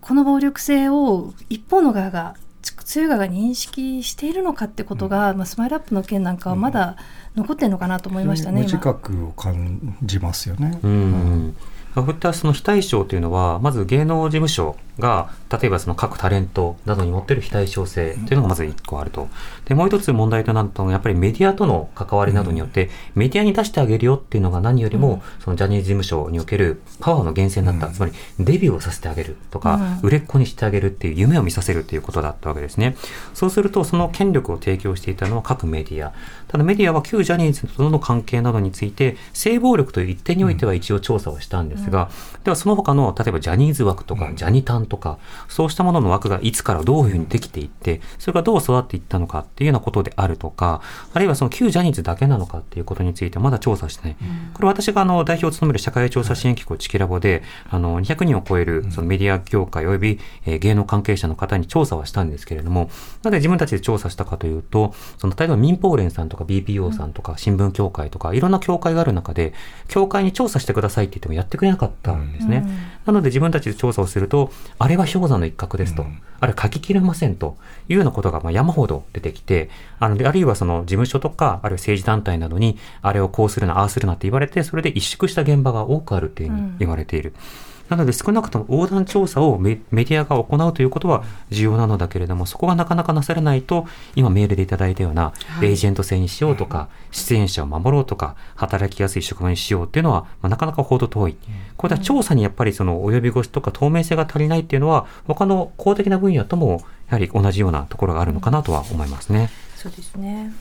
[0.00, 2.34] この暴力性を一方の側が
[2.72, 6.96] 強い側が認識しているのかってことが、うん、まあ、スマイルアップの件なんかはまだ
[7.36, 8.62] 残ってるのかなと思いましたね。
[8.62, 10.78] 自覚を感じますよね。
[10.82, 11.56] うん、うん、
[11.94, 19.28] そういったその非対称というのはまず芸能事務所が例えばその各タレントなどに持っている非対称性というのがまず1個あると。
[19.64, 27.88] で、もう一つ問題となると、やっぱりメディアとの関わりなどによって、メディアに出してあげるよっていうのが何よりも、そのジャニーズ事務所におけるパワーの源泉だった。
[27.94, 32.96] つまり、デビューをさせてあげるとか、売れっ子にしてあげるっていう夢を見させるっていうことだったわけですね。
[33.34, 36.12] そうすると、その権力を提供していたのは各メディア。
[36.48, 42.10] ただメディアは旧ジャニーズとの関係などについて、性暴力という一点においては一応調査をしたんですが、
[42.44, 45.18] ではその他の、例えばジャニーズ枠とか、ジャニタンとか、
[45.48, 50.80] そうしたものの枠がいつからどういうふうにできていって、それがどう育っていったのかっていうようなことであるとか、
[51.12, 54.16] あるいはその旧ジャニーズだけなのかっていうことについてまだ調査してない。
[54.54, 62.90] これ私があの代表を務める社会調査支援機構チキラボで、あの200人を超えるそのメディア業界及び、え芸能関係者の方に調査はしたんですけれども、
[63.22, 69.52] なぜ自分たちで調査したかというと、その例えば民放連さんとか BPO さんとか新聞協会とかいろんな協会がある中で、
[69.88, 72.64] 協会に調査してくださいって言ってもやってくれなかったんですね。
[73.12, 76.06] なので自分たちで調査をすると、あれは氷山の一角ですと。
[76.40, 77.56] あれ書ききれませんと
[77.88, 87.32] いうようなことがまあ山ほど出てきて、あの、あるいはその事務所とか、あるいは政治団体などに、あれをこうするな、ああするなって言われて、それで萎縮した現場が多くあるっていうふうに言われている。
[87.62, 95.32] うんなので少なくとも横断調査をメディアが行うということは重要なのだけれども、そこがなかなかなされないと、今メールでいただいたような、
[95.62, 101.36] エージェント制にしようとか、出演者を守ろうとか、働きやすい職場にしようっていうのは、まあ、なかなか程遠い。
[101.76, 109.50] これは調査にやっぱりその及び腰とか透明性が足りないっていうのは、他の公的な分野とも、やはり同じようなところがあるのかなとは思いますね。
[109.76, 110.52] そうですね。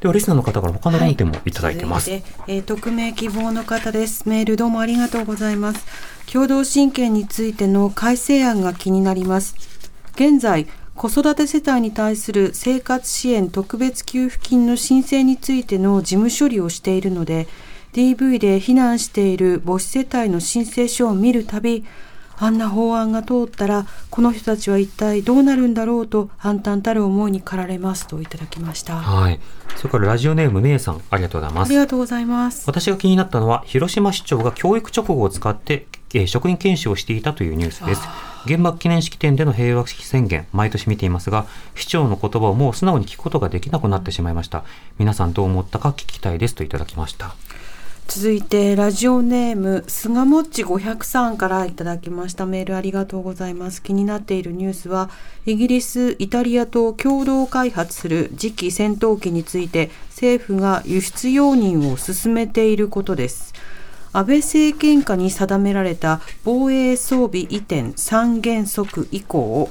[0.00, 2.10] ではリスナーの方から他の論点もいただいてます。
[2.10, 4.26] はい、えー、匿名希望の方です。
[4.26, 5.84] メールどうもありがとうございます。
[6.26, 9.54] 共同親権についての改正案が気になります。
[10.14, 17.46] 現在、子育て世帯に対する生活支援特別給付金の申請についての事務処理をしているので、
[17.92, 21.84] DV で避難している母子世帯の申請書を見るたび、
[22.40, 28.96] あんな法案が通ったら、この人たちは一体どうなるんだろうと、暗淡たる思いに駆られますといただきました。
[28.96, 29.38] はい。
[29.76, 31.68] それからラジオネームめいさん、ありがとうございます。
[31.68, 32.64] ありがとうございます。
[32.66, 38.02] 私が気になったのは、広島市長が教育直後を使って、えー、職員研修をしていたというニュースです。
[38.46, 44.64] 原爆記念式典での平和式宣言、毎年見ていますが、市長の言葉をもう素直に聞くことができなくなってしまいました。
[44.98, 47.34] 皆さんどう思ったか聞きたいですといただきました。
[48.12, 52.44] 続いてラジオネームすがもっち503からいただきました。
[52.44, 53.80] メールありがとうございます。
[53.80, 55.10] 気になっているニュースは
[55.46, 63.54] イギリスイタリアと共同開発する次期戦闘機について政府が輸出容認を進めていることです。
[64.12, 69.70] 安倍政権下に定められた防衛装備移転三原則以降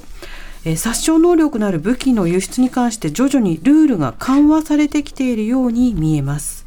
[0.64, 6.59] え殺傷能力のある武器の輸出に関して徐々にルールが緩和されてきているように見えます。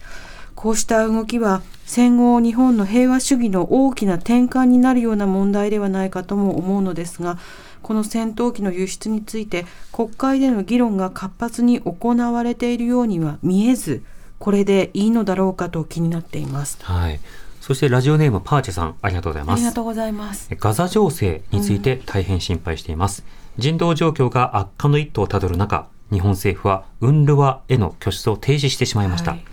[0.63, 7.37] こうした動きは戦後日本の平和主義の大きな転換になるような問題ではないかとも思うのですが
[7.81, 14.03] この戦闘機の輸出について国会での議論が活発に行われているようには見えず
[14.39, 16.77] これでいいのだろうかと気になっています。
[16.81, 17.19] はい
[17.59, 19.59] そしてラジオネームパーチェさん、ありがとうございます。
[19.59, 20.49] ありがとうございます。
[20.59, 23.23] ガザ情勢について大変心配しています。
[23.57, 29.31] うん、人道状況が悪化の一途をたどる中、日本政府はウンルワへの拠出を停止してしまいました。
[29.31, 29.45] はい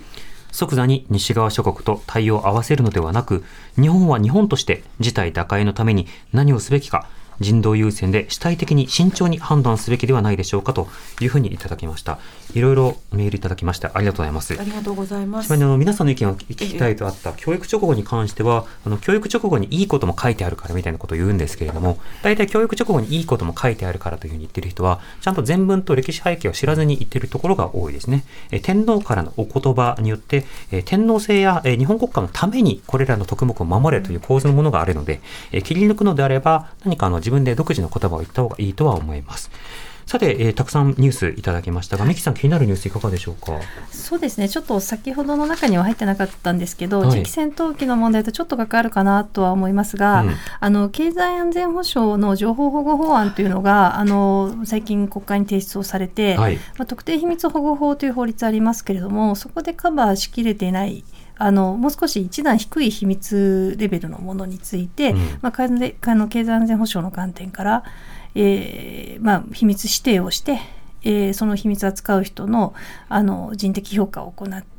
[0.53, 3.45] 即座に西側諸国と対応を合わせるのではなく、
[3.81, 7.07] 日本は日本として事態打開のために何をすべきか、
[7.41, 10.89] 人道優先で主体的に慎重に判断すべきではないでしょうかと
[11.21, 12.19] いうふうにいただきました。
[12.55, 14.59] いろいろメールいただきましてありがとうございます。
[14.59, 15.47] ありがとうございます。
[15.47, 28.25] ちなみにあの皆さんの意見を聞きたいとあった教育直後に関しては、あの教育直後にいいことも書いてあるからみたいなことを言うんですけれども、大体教育直後にいいことも書いてあるからというふうに言ってる人は、ちゃんと全文と歴史背景を知らずに言ってるところが多いですね。
[28.51, 35.21] え天皇からのお言葉によって、え天皇制や、え日本国家のためにこれらの徳目を守れという構図のものがあるので、
[35.53, 39.51] え切り抜くのであれば、何かあの自分で独自の言葉を言った方がいいとは思います。
[40.07, 43.61] さて、えー、たくさんニュースいただきましたが、三木さん気になるニュースいかがでしょうか？
[43.93, 44.49] そうですね。
[44.49, 61.05] ちょっと先ほどの中には入ってなかったんですけど、はい、次期戦闘機の問題とちょっと関わるかなとは思いますが、うん、あの経済安全保障の情報保護法案というのがあの最近国会に提出をされて、はい、まあ、特定秘密保護法という法律ありますけれども、そこでカバーしきれていない。
[61.43, 67.83] あのもう少し一段低い秘密レベルのものについて、うん、まあ、経済安全保障の観点から、
[68.35, 70.59] えーまあ、秘密指定をして、
[71.03, 72.75] えー、その秘密を扱う人の
[73.09, 74.70] あの人的評価を行って、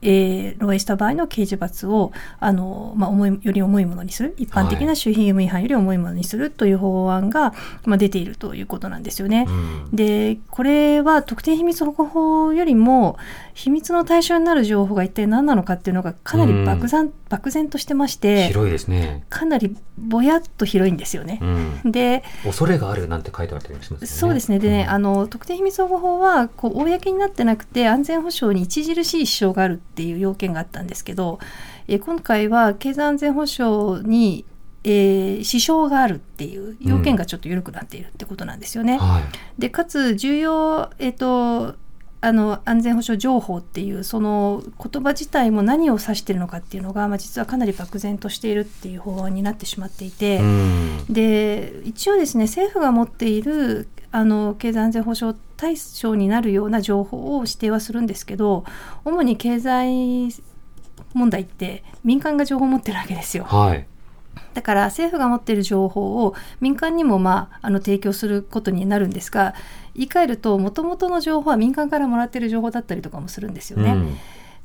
[0.00, 4.34] えー、漏洩した場合の刑事罰をあの、まあ、重いより重いものにする。
[4.38, 7.52] 一般的な守秘義務違反より重いものにするという法案が、
[7.84, 9.46] まあ、出ているということなんですよね。
[9.48, 13.18] うん、でこれは特定秘密保護法よりも
[13.54, 19.24] 秘密の対象になる情報が一体何なのかっていうのがかなり漠然,、うん、漠然としてまして広いですね。
[19.28, 21.40] かなりぼやっと広いんですよね。
[21.42, 24.60] うん、で恐れがあるなんて書いてあったりします、ね、そうですね。
[24.60, 31.38] でね、あの特定秘密保護法はこう公になってなくて安全保障に著しい支障があるっていう要件があったんですけど、
[31.86, 34.44] え今回は経済安全保障に
[34.84, 38.94] えー、支障があるっていう要件がちょっと緩くなっているってことなんですよね。
[38.94, 38.98] うん。
[38.98, 39.22] はい、
[39.58, 41.74] でかつ重要、えーと、
[42.20, 58.64] あの安全保障情報っていうその言葉自体も何を指しているのかっていうのが、まあ、実はかなり漠然としているっていう法案になってしまっていて、うん、で一応ですね政府が持っているあの経済安全保障対象になるような情報を指定はするんですけど
[59.04, 60.30] 主に経済
[61.12, 63.44] 問題って民間が情報を持ってるわけですよ。
[63.44, 63.86] はい
[64.54, 69.54] だから政府が持っている情報を民間にも、まあ、あの提供することになるんですが
[69.94, 73.92] 言い換えるともともとの情報は民間からもらっている情報だったりとかもするんですよね。
[73.92, 74.16] うん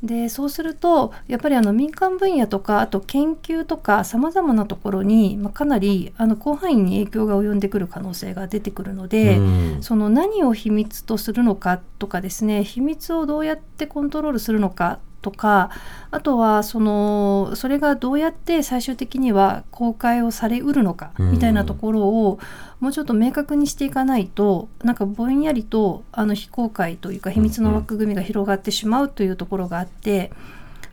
[0.04, 9.39] でそうするとやっぱりあの民間分野とかあと研究とかさまざまなところに、まあ、かなりあの広範囲に影響が及んでくる可能性が出てくるので、
[9.80, 15.71] その何を秘密とするのかとかですね秘密をどうやってコントロールするのかとか
[16.11, 22.39] あとはそのそれがどうやって最終的には公開をされうるのかみたいなところを
[22.80, 30.32] もうちょっと明確にしていかないとなんかぼんやりとあの非公開というか秘密の枠組みが広がってしまうというところがあって。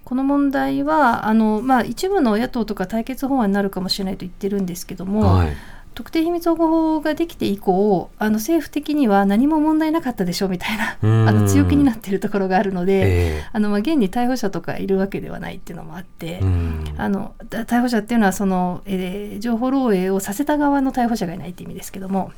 [0.02, 5.52] この問題はあの、まあ、一部の野党とか対決法案になるかもしれないと言ってるんですけども、はい
[5.94, 16.40] 特定秘密保護法ができて以降あの政府的には何も問題なかったでしょうみたいなあの強気になっているところがあるので、えー、あのまあ現に逮捕者とかいるわけではないっていうのもあって
[16.96, 22.32] あの逮捕者っていうのはその、えー、情報漏洩をさせた側の逮捕者がいないって意味ですけども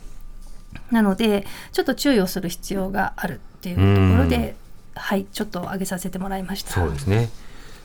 [0.91, 4.57] なのでちょっと注意をする必要があるっていうところで
[4.95, 6.73] はいちょっと挙げさせてもらいました。
[6.73, 7.31] そうですね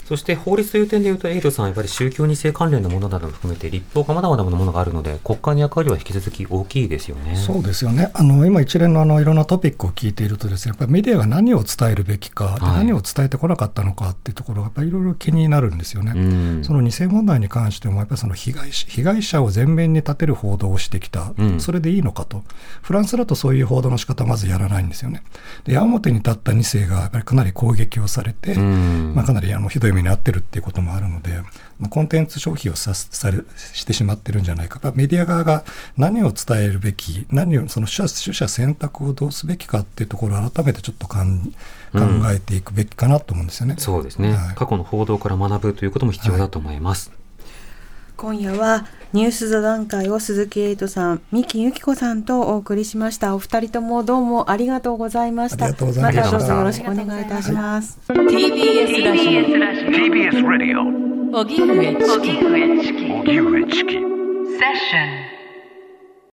[0.07, 7.35] そして法律という点でいうと、エイルさん、やっぱり宗教2世関連のものなども含めて、立法がまだまだなものがあるので、国会の役割は引き続き大きいですよね。
[7.35, 16.63] そうですよね、あの今、一連のあのいろんなトピックを聞いているとです、ね、やっぱりメディアが何を伝えるべきか、はい、何を伝えてこなかったのかっていうところが、やっぱりいろいろ気になるんですよね。
[16.63, 22.45] その2世問題に関しても、やっぱりその被害被害者を前面に立てる報道をしてきた、うん、それでいいのかと、
[22.81, 25.23] フランスだとそういう報道の仕方まずやらないんですよね。
[25.65, 31.37] で矢面に立った2世がやっぱりかなり攻撃をされて、まあ、かなりあのひどい目に遭ってるっていうこともあるので、
[31.79, 33.39] まあ、コンテンツ消費をさされ
[33.73, 35.63] してしまってるんじゃないか、メディア側が
[35.97, 41.17] 何を伝えるべき、何をその取捨選択をどうすべきかっていうところを改めてちょっと考
[42.33, 43.73] えていくべきかなと思うんですよね。
[43.73, 47.09] うん、そうですね、はい、過去の報道から学ぶということも必要だと思います。
[47.09, 47.17] はい
[48.17, 53.35] 今夜はニュース座談会を鈴木エイトさん、三木由紀子さんとお送りしました。
[53.35, 55.67] お二人ともどうもありがとうございました。
[55.67, 55.85] また。
[55.85, 57.99] どうぞよろしくお願いいたします。
[58.09, 59.41] TBS ラジオ。
[59.91, 61.07] TBS ラジオ
[61.39, 64.01] 荻上チキ荻上チキセッ
[64.75, 65.26] ション